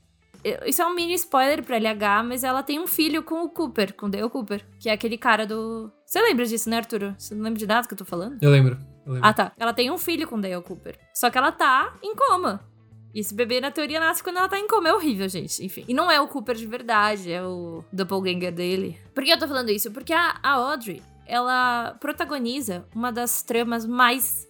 [0.64, 3.94] isso é um mini spoiler pra LH, mas ela tem um filho com o Cooper,
[3.94, 5.92] com o Dale Cooper, que é aquele cara do.
[6.06, 7.14] Você lembra disso, né, Arturo?
[7.18, 8.38] Você não lembra de nada que eu tô falando?
[8.40, 8.78] Eu lembro.
[9.20, 9.52] Ah, tá.
[9.58, 10.98] Ela tem um filho com o Dale Cooper.
[11.14, 12.66] Só que ela tá em coma.
[13.14, 14.88] E esse bebê, na teoria, nasce quando ela tá em coma.
[14.88, 15.62] É horrível, gente.
[15.62, 15.84] Enfim.
[15.86, 18.98] E não é o Cooper de verdade, é o doppelganger dele.
[19.14, 19.90] Por que eu tô falando isso?
[19.90, 24.47] Porque a, a Audrey, ela protagoniza uma das tramas mais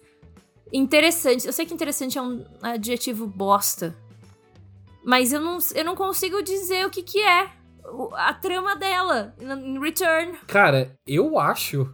[0.71, 1.45] interessantes.
[1.45, 3.95] Eu sei que interessante é um adjetivo bosta.
[5.03, 7.49] Mas eu não, eu não consigo dizer o que que é
[8.13, 10.37] a trama dela em Return.
[10.45, 11.93] Cara, eu acho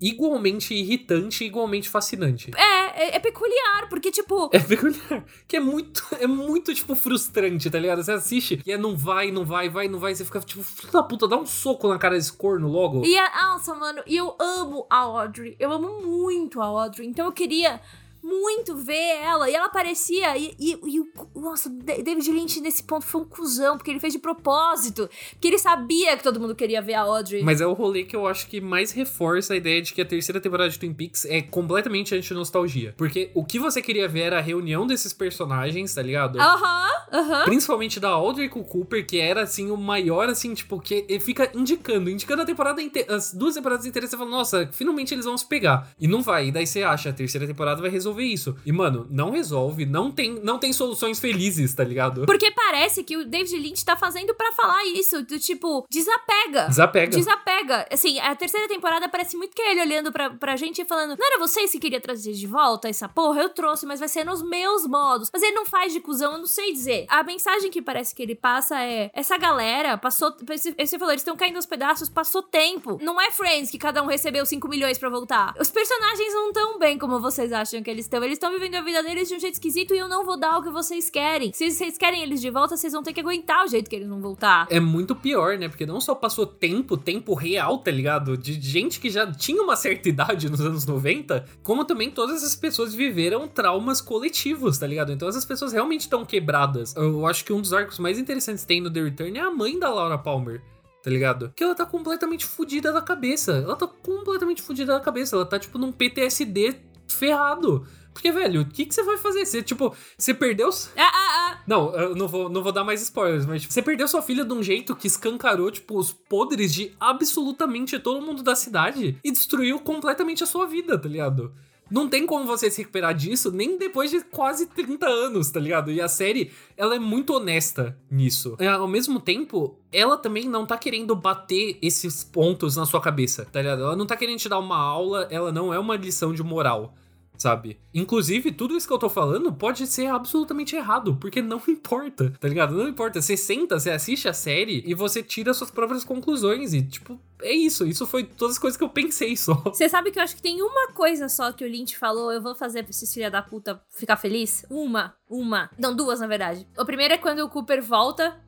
[0.00, 2.50] igualmente irritante e igualmente fascinante.
[2.56, 4.48] É, é, é, peculiar, porque, tipo.
[4.52, 5.24] É peculiar.
[5.46, 8.02] Que é muito, é muito, tipo, frustrante, tá ligado?
[8.02, 10.14] Você assiste e é não vai, não vai, vai, não vai.
[10.14, 13.04] Você fica, tipo, filho da puta, dá um soco na cara desse corno logo.
[13.04, 15.54] E, a, nossa, mano, e eu amo a Audrey.
[15.58, 17.06] Eu amo muito a Audrey.
[17.06, 17.80] Então eu queria
[18.22, 19.48] muito ver ela.
[19.48, 20.36] E ela aparecia.
[20.36, 24.18] E, e, e nossa, David Lynch nesse ponto foi um cuzão, porque ele fez de
[24.18, 25.08] propósito.
[25.32, 27.42] Porque ele sabia que todo mundo queria ver a Audrey.
[27.42, 30.06] Mas é o rolê que eu acho que mais reforça a ideia de que a
[30.06, 32.94] terceira temporada de Twin Peaks é completamente anti-nostalgia.
[32.96, 36.38] Porque o que você queria ver era a reunião desses personagens, tá ligado?
[36.38, 37.20] Aham, uh aham.
[37.20, 37.44] -huh, uh -huh.
[37.44, 41.20] Principalmente da Audrey com o Cooper, que era assim o maior, assim, tipo, que ele
[41.20, 44.10] fica indicando, indicando a temporada inteira, as duas temporadas inteiras.
[44.10, 45.90] Você fala, nossa, finalmente eles vão se pegar.
[45.98, 46.48] E não vai.
[46.48, 48.56] E daí você acha, a terceira temporada vai resolver resolver isso.
[48.66, 52.26] E, mano, não resolve, não tem, não tem soluções felizes, tá ligado?
[52.26, 56.66] Porque parece que o David Lynch tá fazendo para falar isso, do tipo, desapega.
[56.66, 57.16] Desapega.
[57.16, 57.86] Desapega.
[57.90, 61.16] Assim, a terceira temporada parece muito que é ele olhando pra, pra gente e falando:
[61.18, 63.42] Não era vocês que queria trazer de volta essa porra?
[63.42, 65.30] Eu trouxe, mas vai ser nos meus modos.
[65.32, 67.06] Mas ele não faz de cuzão, eu não sei dizer.
[67.08, 70.34] A mensagem que parece que ele passa é: essa galera passou.
[70.40, 72.98] Você falou, eles estão caindo aos pedaços, passou tempo.
[73.00, 75.54] Não é Friends que cada um recebeu 5 milhões para voltar.
[75.58, 78.24] Os personagens não tão bem como vocês acham que eles eles estão.
[78.24, 80.58] Eles estão vivendo a vida deles de um jeito esquisito e eu não vou dar
[80.58, 81.52] o que vocês querem.
[81.52, 84.08] Se vocês querem eles de volta, vocês vão ter que aguentar o jeito que eles
[84.08, 84.66] vão voltar.
[84.70, 85.68] É muito pior, né?
[85.68, 88.36] Porque não só passou tempo, tempo real, tá ligado?
[88.36, 92.56] De gente que já tinha uma certa idade nos anos 90, como também todas essas
[92.56, 95.12] pessoas viveram traumas coletivos, tá ligado?
[95.12, 96.94] Então essas pessoas realmente estão quebradas.
[96.96, 99.50] Eu acho que um dos arcos mais interessantes que tem no The Return é a
[99.50, 100.62] mãe da Laura Palmer
[101.02, 101.50] tá ligado?
[101.56, 103.52] Que ela tá completamente fodida da cabeça.
[103.52, 105.34] Ela tá completamente fodida da cabeça.
[105.34, 106.76] Ela tá, tipo, num PTSD
[107.14, 107.86] ferrado.
[108.12, 109.46] Porque, velho, o que, que você vai fazer?
[109.46, 110.68] Você, tipo, você perdeu.
[110.96, 111.58] Ah, ah, ah.
[111.66, 114.44] Não, eu não vou, não vou dar mais spoilers, mas tipo, você perdeu sua filha
[114.44, 119.30] de um jeito que escancarou, tipo, os podres de absolutamente todo mundo da cidade e
[119.30, 121.54] destruiu completamente a sua vida, tá ligado?
[121.90, 125.90] Não tem como você se recuperar disso nem depois de quase 30 anos, tá ligado?
[125.90, 128.56] E a série, ela é muito honesta nisso.
[128.58, 133.44] É, ao mesmo tempo, ela também não tá querendo bater esses pontos na sua cabeça,
[133.44, 133.82] tá ligado?
[133.82, 136.94] Ela não tá querendo te dar uma aula, ela não é uma lição de moral
[137.40, 137.80] sabe?
[137.94, 142.46] Inclusive, tudo isso que eu tô falando pode ser absolutamente errado, porque não importa, tá
[142.46, 142.74] ligado?
[142.74, 143.20] Não importa.
[143.20, 147.52] Você senta, você assiste a série e você tira suas próprias conclusões e, tipo, é
[147.52, 147.86] isso.
[147.86, 149.54] Isso foi todas as coisas que eu pensei só.
[149.72, 152.42] Você sabe que eu acho que tem uma coisa só que o Lynch falou, eu
[152.42, 154.64] vou fazer pra esses filha da puta ficar feliz?
[154.68, 155.14] Uma.
[155.28, 155.70] Uma.
[155.78, 156.66] Não, duas, na verdade.
[156.78, 158.38] O primeiro é quando o Cooper volta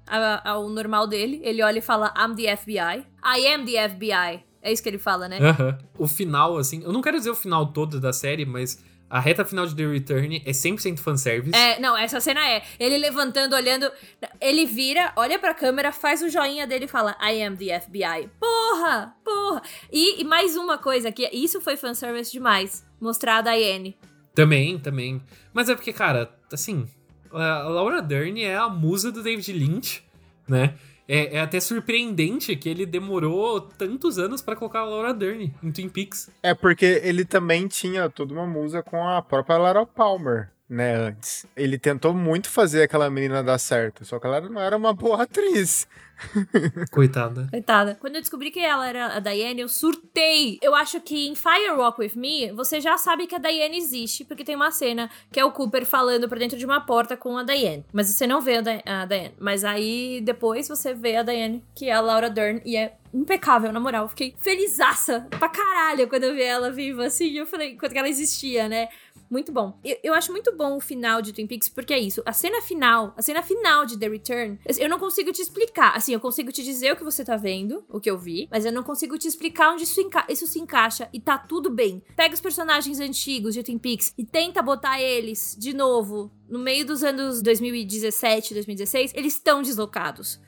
[0.44, 1.40] ao normal dele.
[1.42, 3.06] Ele olha e fala, I'm the FBI.
[3.24, 4.51] I am the FBI.
[4.62, 5.38] É isso que ele fala, né?
[5.38, 5.78] Uhum.
[5.98, 8.78] O final, assim, eu não quero dizer o final todo da série, mas
[9.12, 11.54] a reta final de The Return é 100% fanservice.
[11.54, 12.62] É, não, essa cena é.
[12.80, 13.92] Ele levantando, olhando.
[14.40, 18.30] Ele vira, olha pra câmera, faz o joinha dele e fala: I am the FBI.
[18.40, 19.14] Porra!
[19.22, 19.62] Porra!
[19.92, 22.86] E, e mais uma coisa, que isso foi fanservice demais.
[22.98, 23.98] Mostrar a Diane.
[24.34, 25.20] Também, também.
[25.52, 26.88] Mas é porque, cara, assim.
[27.30, 30.02] A Laura Dern é a musa do David Lynch,
[30.48, 30.74] né?
[31.08, 35.72] É, é, até surpreendente que ele demorou tantos anos para colocar a Laura Dern em
[35.72, 36.30] Twin Peaks.
[36.42, 41.46] É porque ele também tinha toda uma musa com a própria Lara Palmer, né, antes.
[41.54, 45.22] Ele tentou muito fazer aquela menina dar certo, só que ela não era uma boa
[45.22, 45.86] atriz.
[46.90, 47.48] Coitada.
[47.50, 47.96] Coitada.
[48.00, 50.58] Quando eu descobri que ela era a Diane, eu surtei.
[50.62, 54.24] Eu acho que em Fire Walk With Me, você já sabe que a Diane existe,
[54.24, 57.36] porque tem uma cena que é o Cooper falando pra dentro de uma porta com
[57.36, 57.84] a Diane.
[57.92, 59.34] Mas você não vê a, Di a Diane.
[59.38, 63.72] Mas aí, depois, você vê a Diane, que é a Laura Dern, e é impecável,
[63.72, 64.08] na moral.
[64.08, 67.30] Fiquei felizaça pra caralho quando eu vi ela viva, assim.
[67.32, 68.88] Eu falei, quando ela existia, né?
[69.32, 69.78] Muito bom.
[69.82, 72.22] Eu, eu, acho muito bom o final de Twin Peaks, porque é isso.
[72.26, 75.96] A cena final, a cena final de The Return, eu não consigo te explicar.
[75.96, 78.66] Assim, eu consigo te dizer o que você tá vendo, o que eu vi, mas
[78.66, 82.02] eu não consigo te explicar onde isso, isso se encaixa e tá tudo bem.
[82.14, 86.84] Pega os personagens antigos de Twin Peaks e tenta botar eles de novo no meio
[86.84, 90.38] dos anos 2017, 2016, eles estão deslocados.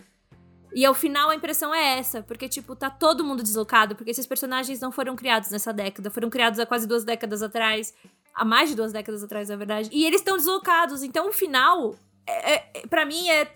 [0.74, 4.26] E ao final a impressão é essa, porque, tipo, tá todo mundo deslocado, porque esses
[4.26, 7.94] personagens não foram criados nessa década, foram criados há quase duas décadas atrás
[8.34, 9.88] há mais de duas décadas atrás, na verdade.
[9.92, 11.02] E eles estão deslocados.
[11.02, 11.94] Então, o final,
[12.26, 13.50] é, é, para mim, é.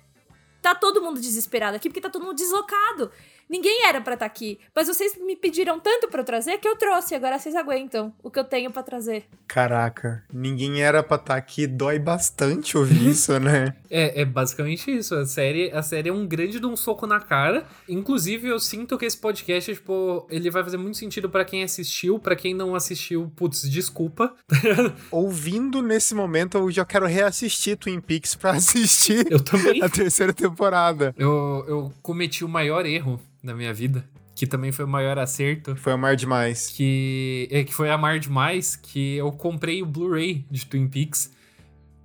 [0.60, 3.12] Tá todo mundo desesperado aqui, porque tá todo mundo deslocado.
[3.48, 6.76] Ninguém era para estar tá aqui, mas vocês me pediram tanto para trazer que eu
[6.76, 7.14] trouxe.
[7.14, 9.24] Agora vocês aguentam o que eu tenho para trazer.
[9.46, 11.66] Caraca, ninguém era para estar tá aqui.
[11.66, 13.74] Dói bastante ouvir isso, né?
[13.90, 15.14] É, é basicamente isso.
[15.14, 17.66] A série, a série é um grande de um soco na cara.
[17.88, 22.18] Inclusive, eu sinto que esse podcast, tipo, ele vai fazer muito sentido para quem assistiu,
[22.18, 24.34] para quem não assistiu, putz, desculpa.
[25.10, 29.26] Ouvindo nesse momento, eu já quero reassistir Twin Peaks para assistir.
[29.30, 29.82] Eu também.
[29.88, 31.14] A terceira temporada.
[31.16, 34.08] Eu, eu cometi o maior erro na minha vida.
[34.34, 35.74] Que também foi o maior acerto.
[35.76, 36.68] Foi amar demais.
[36.68, 38.76] Que, é, que foi amar demais.
[38.76, 41.32] Que eu comprei o Blu-ray de Twin Peaks.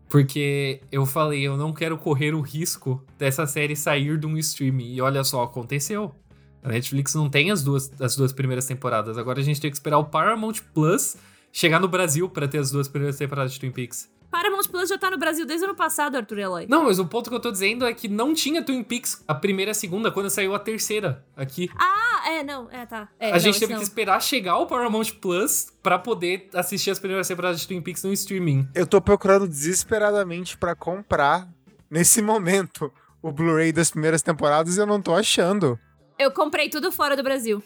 [0.10, 4.94] Porque eu falei, eu não quero correr o risco dessa série sair de um streaming.
[4.94, 6.16] E olha só, aconteceu.
[6.64, 9.18] A Netflix não tem as duas, as duas primeiras temporadas.
[9.18, 11.18] Agora a gente tem que esperar o Paramount Plus
[11.52, 14.10] chegar no Brasil para ter as duas primeiras temporadas de Twin Peaks.
[14.34, 16.66] Paramount Plus já tá no Brasil desde o ano passado, Arthur Eloy.
[16.68, 19.36] Não, mas o ponto que eu tô dizendo é que não tinha Twin Peaks a
[19.36, 21.70] primeira e a segunda quando saiu a terceira aqui.
[21.78, 23.08] Ah, é, não, é, tá.
[23.20, 23.80] É, a não, gente teve não.
[23.80, 28.04] que esperar chegar o Paramount Plus para poder assistir as primeiras temporadas de Twin Peaks
[28.04, 28.68] no streaming.
[28.74, 31.48] Eu tô procurando desesperadamente para comprar
[31.88, 35.80] nesse momento o Blu-ray das primeiras temporadas e eu não tô achando.
[36.18, 37.62] Eu comprei tudo fora do Brasil.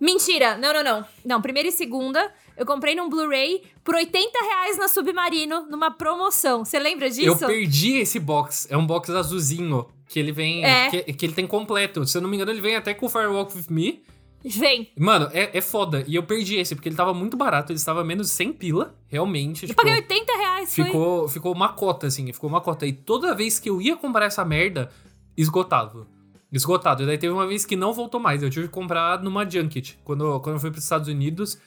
[0.00, 0.56] Mentira!
[0.56, 1.04] Não, não, não.
[1.24, 6.64] Não, primeira e segunda eu comprei num Blu-ray por 80 reais na Submarino, numa promoção.
[6.64, 7.44] Você lembra disso?
[7.44, 8.66] Eu perdi esse box.
[8.68, 9.86] É um box azulzinho.
[10.08, 10.64] Que ele vem.
[10.64, 10.90] É.
[10.90, 12.04] Que, que, ele tem completo.
[12.04, 14.02] Se eu não me engano, ele vem até com o Firewalk with Me.
[14.44, 14.90] Vem.
[14.98, 16.02] Mano, é, é foda.
[16.06, 17.70] E eu perdi esse, porque ele tava muito barato.
[17.70, 19.64] Ele estava menos de 100 pila, realmente.
[19.64, 21.28] Eu tipo, paguei 80 reais, ficou, foi.
[21.28, 22.32] ficou uma cota, assim.
[22.32, 22.86] Ficou uma cota.
[22.86, 24.90] E toda vez que eu ia comprar essa merda,
[25.36, 26.06] esgotava.
[26.52, 27.02] Esgotado.
[27.02, 28.42] E daí teve uma vez que não voltou mais.
[28.42, 29.98] Eu tive que comprar numa junket.
[30.04, 31.58] Quando, quando eu fui pros Estados Unidos.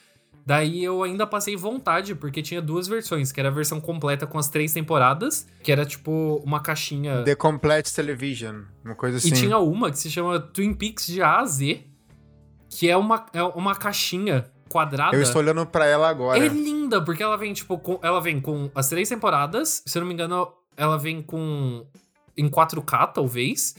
[0.44, 4.40] Daí eu ainda passei vontade, porque tinha duas versões, que era a versão completa com
[4.40, 7.22] as três temporadas, que era tipo uma caixinha.
[7.24, 9.28] The Complete Television, uma coisa assim.
[9.28, 11.86] E tinha uma que se chama Twin Peaks de A a Z,
[12.70, 15.16] que é uma, é uma caixinha quadrada.
[15.16, 16.44] Eu estou olhando para ela agora.
[16.44, 20.02] É linda, porque ela vem, tipo, com, ela vem com as três temporadas, se eu
[20.02, 21.86] não me engano, ela vem com.
[22.36, 23.76] em 4K, talvez.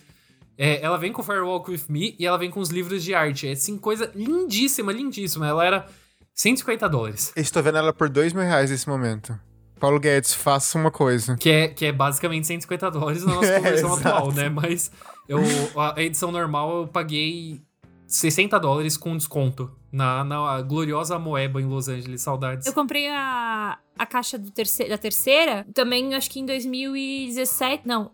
[0.57, 3.49] É, ela vem com Firewalk With Me e ela vem com os livros de arte.
[3.49, 5.47] É assim, coisa lindíssima, lindíssima.
[5.47, 5.87] Ela era
[6.35, 7.33] 150 dólares.
[7.37, 9.39] Estou vendo ela por 2 mil reais nesse momento.
[9.81, 11.37] Paulo Guedes, faça uma coisa.
[11.37, 14.09] Que é, que é basicamente 150 dólares na nossa É, conversão exato.
[14.09, 14.49] atual, né?
[14.49, 14.93] Mas
[15.29, 15.41] eu,
[15.77, 17.61] a edição normal eu paguei
[18.07, 22.23] 60 dólares com desconto na, na gloriosa Moeba em Los Angeles.
[22.23, 22.67] Saudades.
[22.67, 27.83] Eu comprei a, a caixa do terceiro, da terceira também, acho que em 2017.
[27.87, 28.13] Não.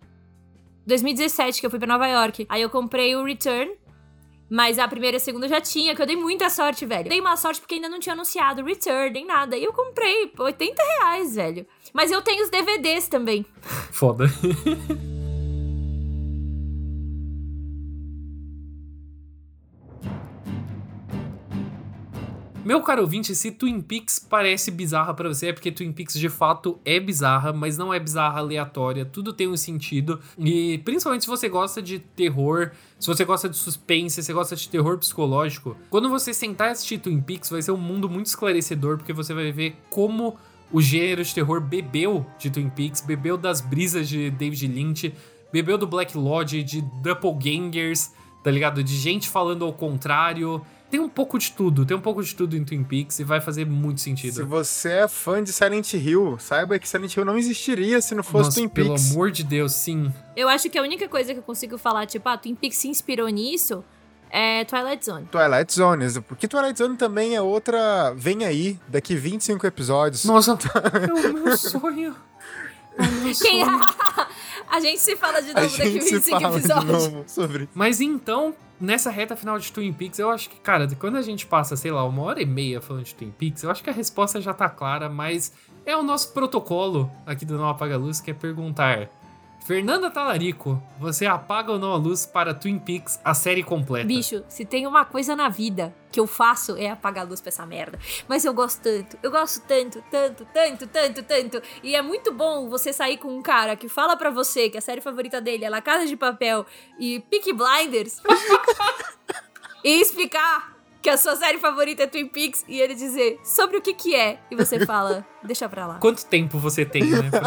[0.89, 2.47] 2017, que eu fui pra Nova York.
[2.49, 3.71] Aí eu comprei o Return.
[4.51, 7.07] Mas a primeira e a segunda já tinha, que eu dei muita sorte, velho.
[7.07, 9.59] Dei uma sorte porque ainda não tinha anunciado Return, nem nada.
[9.59, 11.67] E eu comprei, 80 reais, velho.
[11.93, 13.45] Mas eu tenho os DVDs também.
[13.93, 14.25] Foda.
[22.69, 26.29] Meu caro ouvinte, se Twin Peaks parece bizarra para você, é porque Twin Peaks de
[26.29, 30.21] fato é bizarra, mas não é bizarra aleatória, tudo tem um sentido.
[30.39, 34.55] E principalmente se você gosta de terror, se você gosta de suspense, se você gosta
[34.55, 38.27] de terror psicológico, quando você sentar e assistir Twin Peaks, vai ser um mundo muito
[38.27, 40.37] esclarecedor, porque você vai ver como
[40.71, 45.15] o gênero de terror bebeu de Twin Peaks, bebeu das brisas de David Lynch,
[45.51, 48.13] bebeu do Black Lodge, de Doppelgangers,
[48.45, 48.85] tá ligado?
[48.85, 52.57] De gente falando ao contrário tem um pouco de tudo, tem um pouco de tudo
[52.57, 54.35] em Twin Peaks e vai fazer muito sentido.
[54.35, 58.23] Se você é fã de Silent Hill, saiba que Silent Hill não existiria se não
[58.23, 59.03] fosse Nossa, Twin Peaks.
[59.03, 60.13] Pelo amor de Deus, sim.
[60.35, 62.89] Eu acho que a única coisa que eu consigo falar, tipo, ah, Twin Peaks se
[62.89, 63.85] inspirou nisso
[64.31, 65.27] é Twilight Zone.
[65.27, 68.13] Twilight Zone, porque Twilight Zone também é outra.
[68.15, 70.25] Vem aí, daqui 25 episódios.
[70.25, 70.53] Nossa,
[71.07, 72.15] é o meu sonho.
[72.99, 73.65] É Quem...
[73.65, 73.81] sonho.
[74.71, 77.09] a gente se fala de novo A daqui gente se 25 fala de episódios.
[77.09, 77.69] novo sobre.
[77.75, 81.47] Mas então, nessa reta final de Twin Peaks, eu acho que, cara, quando a gente
[81.47, 83.93] passa, sei lá, uma hora e meia falando de Twin Peaks, eu acho que a
[83.93, 85.53] resposta já tá clara, mas
[85.87, 89.09] é o nosso protocolo aqui do Não Apaga Luz, que é perguntar.
[89.69, 94.07] Fernanda Talarico, você apaga ou não a luz para Twin Peaks, a série completa?
[94.07, 97.51] Bicho, se tem uma coisa na vida que eu faço é apagar a luz pra
[97.51, 97.99] essa merda.
[98.27, 101.63] Mas eu gosto tanto, eu gosto tanto, tanto, tanto, tanto, tanto.
[101.83, 104.81] E é muito bom você sair com um cara que fala pra você que a
[104.81, 106.65] série favorita dele é La Casa de Papel
[106.99, 108.23] e Peaky Blinders
[109.85, 113.83] e explicar que a sua série favorita é Twin Peaks e ele dizer sobre o
[113.83, 114.39] que que é.
[114.51, 115.99] E você fala, deixa pra lá.
[115.99, 117.31] Quanto tempo você tem, né?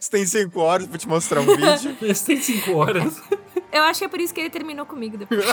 [0.00, 1.96] Você tem 5 horas pra te mostrar um vídeo.
[2.00, 3.20] Você tem cinco horas.
[3.72, 5.44] Eu acho que é por isso que ele terminou comigo depois.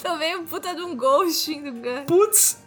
[0.00, 2.04] Também um puta de um ghosting do Gun.
[2.06, 2.62] Putz!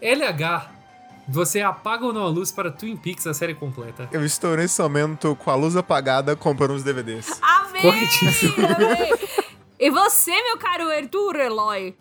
[0.00, 0.70] LH,
[1.30, 4.08] você apaga ou não a luz para Twin Peaks, a série completa?
[4.10, 7.40] Eu estou nesse momento com a luz apagada comprando os DVDs.
[7.40, 7.82] Amei!
[7.82, 8.54] Corretíssimo.
[9.78, 11.96] E você, meu caro Arthur Eloy,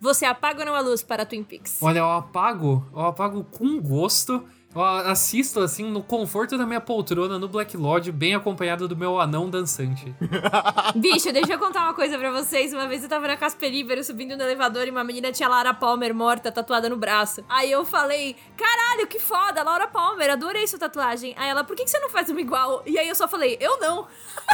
[0.00, 1.78] você apaga ou não a luz para Twin Peaks?
[1.80, 4.44] Olha, eu apago, eu apago com gosto.
[4.72, 9.20] Eu assisto assim no conforto da minha poltrona no Black Lodge, bem acompanhado do meu
[9.20, 10.14] anão dançante.
[10.94, 12.72] Bicho, deixa eu contar uma coisa pra vocês.
[12.72, 16.14] Uma vez eu tava na Casperíbero subindo no elevador e uma menina tinha Laura Palmer
[16.14, 17.44] morta, tatuada no braço.
[17.48, 21.34] Aí eu falei, caralho, que foda, Laura Palmer, adorei sua tatuagem.
[21.36, 22.84] Aí ela, por que, que você não faz uma igual?
[22.86, 24.06] E aí eu só falei, eu não.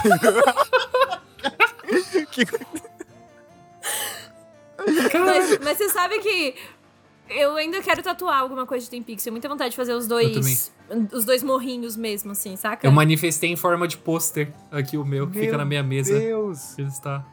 [2.31, 2.47] Que-
[5.19, 6.55] Mas, mas você sabe que
[7.29, 9.25] eu ainda quero tatuar alguma coisa de Twin Peaks.
[9.25, 10.73] Tenho muita vontade de fazer os dois.
[11.13, 12.87] Os dois morrinhos mesmo, assim, saca?
[12.87, 16.19] Eu manifestei em forma de pôster aqui o meu, que fica Meu na minha mesa.
[16.19, 16.79] Deus.
[16.79, 17.25] Ele está.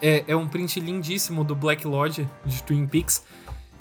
[0.00, 3.22] É, é um print lindíssimo do Black Lodge de Twin Peaks,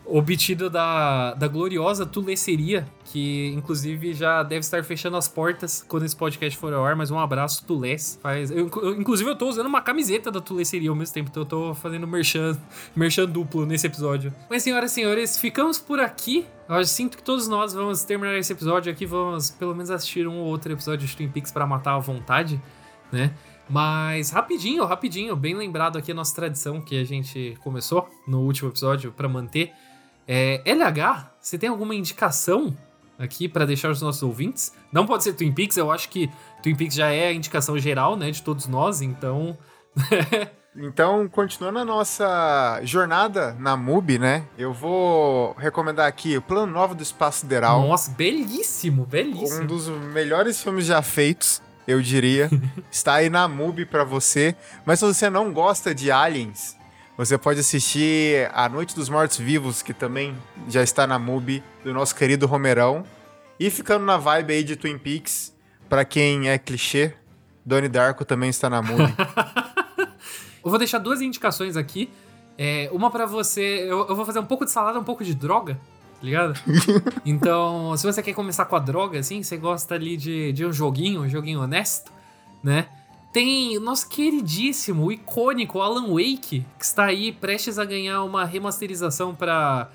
[0.08, 6.16] obtido da, da gloriosa Tuleceria, que inclusive já deve estar fechando as portas quando esse
[6.16, 8.20] podcast for ao ar, mas um abraço, Tulés.
[8.22, 11.42] Faz, eu, eu- inclusive eu tô usando uma camiseta da Tuleceria ao mesmo tempo, então
[11.44, 12.58] eu tô fazendo merchan,
[12.96, 14.34] merchan duplo nesse episódio.
[14.50, 16.46] Mas senhoras e senhores, ficamos por aqui.
[16.70, 20.38] Eu sinto que todos nós vamos terminar esse episódio aqui, vamos pelo menos assistir um
[20.38, 22.62] ou outro episódio de Twin Peaks para matar à vontade,
[23.12, 23.32] né?
[23.68, 28.70] Mas rapidinho, rapidinho, bem lembrado aqui a nossa tradição que a gente começou no último
[28.70, 29.72] episódio para manter.
[30.28, 32.76] É, LH, você tem alguma indicação
[33.18, 34.74] aqui para deixar os nossos ouvintes?
[34.92, 36.30] Não pode ser Twin Peaks, eu acho que
[36.62, 39.58] Twin Peaks já é a indicação geral, né, de todos nós, então.
[40.78, 44.44] Então, continuando a nossa jornada na MUBI, né?
[44.58, 47.88] Eu vou recomendar aqui o Plano Novo do Espaço Sideral.
[47.88, 49.64] Nossa, belíssimo, belíssimo.
[49.64, 52.50] Um dos melhores filmes já feitos, eu diria.
[52.92, 54.54] Está aí na MUBI pra você.
[54.86, 56.76] Mas se você não gosta de aliens,
[57.18, 60.36] você pode assistir A Noite dos Mortos Vivos, que também
[60.68, 63.06] já está na MUBI, do nosso querido Romerão.
[63.60, 65.56] E ficando na vibe aí de Twin Peaks,
[65.88, 67.14] pra quem é clichê,
[67.66, 69.16] Donnie Darko também está na MUBI.
[70.64, 72.10] Eu vou deixar duas indicações aqui.
[72.58, 73.86] É, uma pra você.
[73.88, 76.60] Eu, eu vou fazer um pouco de salada, um pouco de droga, tá ligado?
[77.24, 80.74] então, se você quer começar com a droga, assim, você gosta ali de, de um
[80.74, 82.12] joguinho, um joguinho honesto,
[82.64, 82.88] né?
[83.36, 89.36] Tem o nosso queridíssimo, icônico Alan Wake, que está aí prestes a ganhar uma remasterização
[89.36, 89.90] para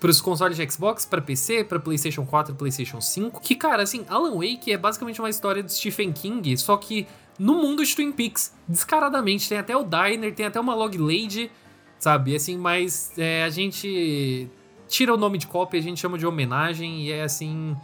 [0.00, 3.40] os consoles de Xbox, para PC, para PlayStation 4 e PlayStation 5.
[3.40, 7.04] Que, cara, assim, Alan Wake é basicamente uma história do Stephen King, só que
[7.36, 8.54] no mundo de Twin Peaks.
[8.68, 9.48] Descaradamente.
[9.48, 11.50] Tem até o Diner, tem até uma Log Lady,
[11.98, 12.36] sabe?
[12.36, 14.48] Assim, mas é, a gente
[14.86, 17.76] tira o nome de cópia, a gente chama de homenagem e é assim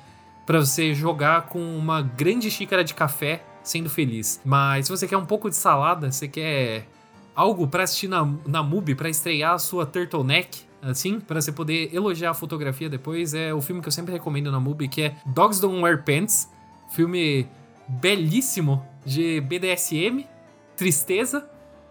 [0.46, 4.40] para você jogar com uma grande xícara de café sendo feliz.
[4.44, 6.86] Mas se você quer um pouco de salada, você quer
[7.34, 11.94] algo para assistir na, na MUBI, para estrear a sua turtleneck, assim, para você poder
[11.94, 15.16] elogiar a fotografia depois, é o filme que eu sempre recomendo na MUBI, que é
[15.26, 16.50] Dogs Don't Wear Pants,
[16.90, 17.48] filme
[17.88, 20.26] belíssimo de BDSM,
[20.76, 21.48] tristeza,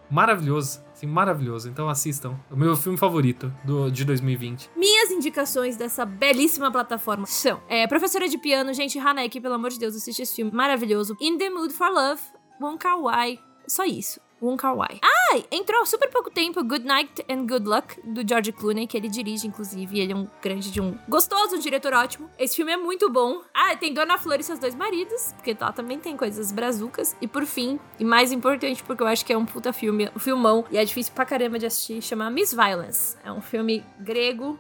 [0.10, 0.82] maravilhoso.
[1.00, 1.70] Assim, maravilhoso.
[1.70, 2.38] Então assistam.
[2.52, 4.70] O meu filme favorito do, de 2020.
[4.76, 9.80] Minhas indicações dessa belíssima plataforma são: é, Professora de Piano, gente, Haneke, pelo amor de
[9.80, 11.16] Deus, assiste esse filme maravilhoso.
[11.22, 12.22] In the Mood for Love,
[12.60, 13.40] Wong Kar Wai.
[13.66, 14.20] Só isso.
[14.42, 15.00] Wong Kar Wai.
[15.04, 19.08] Ah, entrou super pouco tempo Good Night and Good Luck, do George Clooney, que ele
[19.08, 20.00] dirige, inclusive.
[20.00, 22.30] Ele é um grande de um gostoso, um diretor ótimo.
[22.38, 23.42] Esse filme é muito bom.
[23.54, 27.16] Ah, tem Dona Flor e seus dois maridos, porque lá também tem coisas brazucas.
[27.22, 30.20] E por fim, e mais importante, porque eu acho que é um puta filme, um
[30.20, 33.18] filmão, e é difícil pra caramba de assistir, chama Miss Violence.
[33.24, 34.58] É um filme grego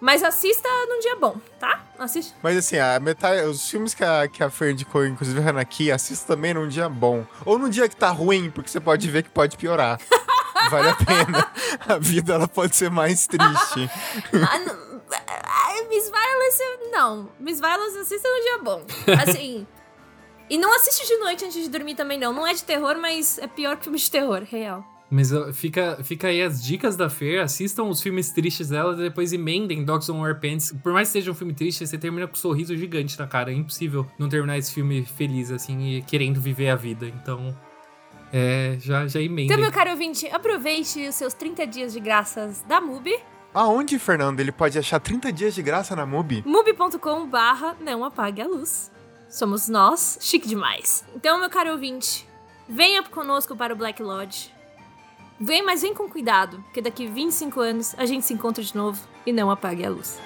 [0.00, 1.84] mas assista num dia bom, tá?
[1.98, 2.34] Assiste.
[2.42, 5.90] Mas assim, a metade, os filmes que a, que a Fer indicou, inclusive a aqui,
[5.90, 7.26] assista também num dia bom.
[7.44, 9.98] Ou num dia que tá ruim, porque você pode ver que pode piorar.
[10.70, 11.52] vale a pena.
[11.88, 13.90] A vida ela pode ser mais triste.
[14.48, 14.88] ah, não,
[15.88, 17.28] Miss Violence, não.
[17.40, 18.84] Miss Violence assista num dia bom.
[19.22, 19.66] Assim.
[20.48, 22.32] e não assiste de noite antes de dormir também, não.
[22.32, 24.84] Não é de terror, mas é pior que filme de terror, real.
[25.10, 29.32] Mas fica, fica aí as dicas da Fer, assistam os filmes tristes dela e depois
[29.32, 30.74] emendem Dogs on War Pants.
[30.82, 33.50] Por mais que seja um filme triste, você termina com um sorriso gigante na cara.
[33.50, 37.06] É impossível não terminar esse filme feliz, assim, e querendo viver a vida.
[37.06, 37.56] Então,
[38.30, 39.46] é, já, já emendem.
[39.46, 43.18] Então, meu caro ouvinte, aproveite os seus 30 dias de graças da MUBI.
[43.54, 46.44] Aonde, Fernando, ele pode achar 30 dias de graça na MUBI?
[46.44, 48.92] MUBI.com barra não apague a luz.
[49.30, 51.02] Somos nós, chique demais.
[51.16, 52.28] Então, meu caro ouvinte,
[52.68, 54.57] venha conosco para o Black Lodge
[55.40, 59.00] Vem, mas vem com cuidado, porque daqui 25 anos a gente se encontra de novo
[59.24, 60.18] e não apague a luz.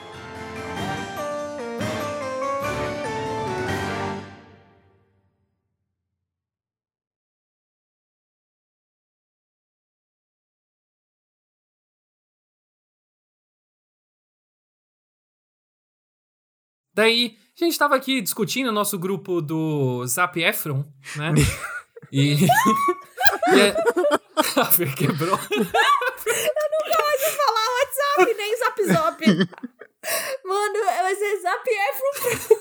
[16.94, 20.84] Daí, a gente tava aqui discutindo o nosso grupo do Zap Efron,
[21.16, 21.34] né?
[22.12, 22.36] e.
[23.54, 24.21] e é...
[24.56, 25.38] A Fer quebrou.
[25.50, 29.26] Eu nunca mais vou falar WhatsApp, nem Zap Zop.
[30.44, 32.56] Mano, vai ser Zap Efron.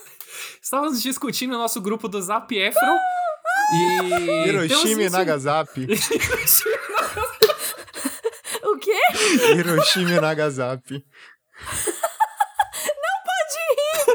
[0.61, 2.97] Estávamos discutindo o nosso grupo do Zap Efron.
[3.73, 4.47] e.
[4.47, 5.87] Hiroshima e Nagasaki.
[8.63, 8.99] o quê?
[9.55, 11.03] Hiroshima e Nagasaki.
[12.97, 14.07] Não pode rir!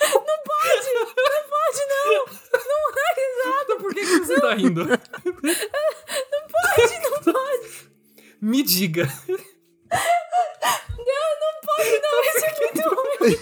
[0.00, 0.90] Não pode!
[0.94, 2.26] Não pode, não!
[2.66, 3.72] Não é risada!
[3.80, 4.82] Por que, que você tá rindo?
[8.42, 8.50] Não.
[8.50, 9.04] Me diga.
[10.98, 12.24] Não, não pode, não.
[12.24, 13.38] Isso aqui é muito ruim.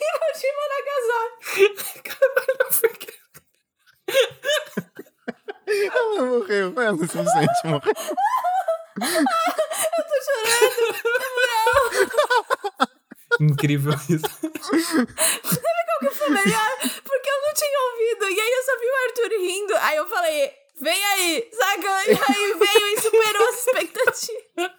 [0.00, 1.64] Hiroshima Nagasaki.
[2.04, 3.12] Caralho, porque...
[5.66, 6.68] Ela morreu.
[6.80, 7.94] Ela simplesmente morreu.
[9.02, 10.94] Eu tô chorando.
[11.46, 11.80] Não.
[13.40, 14.28] Incrível isso.
[14.28, 16.70] Sabe qual que foi melhor?
[16.80, 18.28] Porque eu não tinha ouvido.
[18.30, 19.76] E aí eu só vi o Arthur rindo.
[19.76, 22.04] Aí eu falei, vem aí, saca?
[22.06, 24.70] E aí veio e superou as expectativas.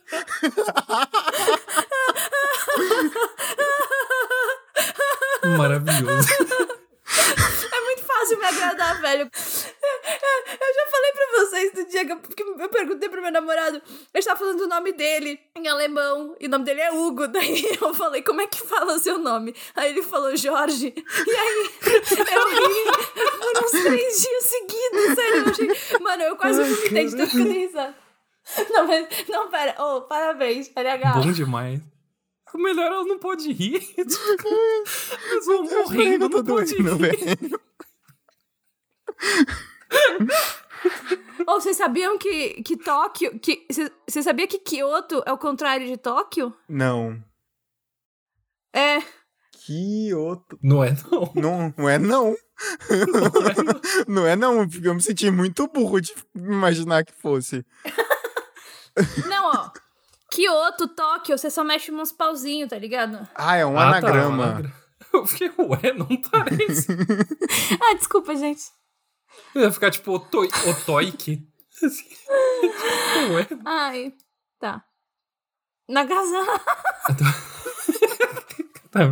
[5.58, 6.28] Maravilhoso.
[8.28, 9.22] É fácil me agradar, velho.
[9.24, 13.78] Eu já falei pra vocês do dia que eu, que eu perguntei pro meu namorado,
[13.78, 17.28] ele estava falando o nome dele em alemão, e o nome dele é Hugo.
[17.32, 19.56] Daí eu falei, como é que fala o seu nome?
[19.76, 20.94] Aí ele falou Jorge.
[20.96, 21.70] E aí
[22.34, 22.84] eu ri
[23.40, 25.38] por uns três dias seguidos, sério.
[25.38, 26.00] Eu achei...
[26.00, 27.96] Mano, eu quase vomitei de tanto que eu dei risada.
[28.70, 29.76] Não, mas, não, pera.
[29.78, 31.14] Oh, parabéns, LH.
[31.22, 31.82] Bom demais.
[32.54, 33.80] O melhor, ela não pode rir.
[33.80, 34.48] Tipo,
[35.32, 36.84] eles vão morrendo, não pode rir.
[36.84, 37.60] velho.
[41.46, 43.40] Ou vocês sabiam que, que Tóquio.
[43.40, 43.66] Que,
[44.08, 46.54] você sabia que Kyoto é o contrário de Tóquio?
[46.68, 47.22] Não.
[48.74, 49.00] É.
[49.66, 50.58] Kyoto.
[50.62, 51.32] Não é, não.
[51.36, 52.36] Não, não é, não.
[52.90, 53.82] Não é, não.
[54.08, 54.68] Não é, não.
[54.70, 57.66] Porque eu me senti muito burro de imaginar que fosse.
[59.30, 59.70] Não, ó.
[60.32, 63.28] Kyoto, Tóquio, você só mexe uns pauzinhos, tá ligado?
[63.36, 64.44] Ah, é um Ah, tá, anagrama.
[64.46, 64.74] anagra-
[65.14, 66.88] Eu fiquei, ué, não parece.
[67.80, 68.64] Ah, desculpa, gente.
[69.56, 71.48] Eu ia ficar tipo otoi, otoike.
[71.84, 72.10] Assim,
[73.34, 73.48] ué.
[73.66, 74.14] Ai,
[74.60, 74.84] tá.
[75.88, 76.64] Nagasaki.
[78.90, 79.04] Tá.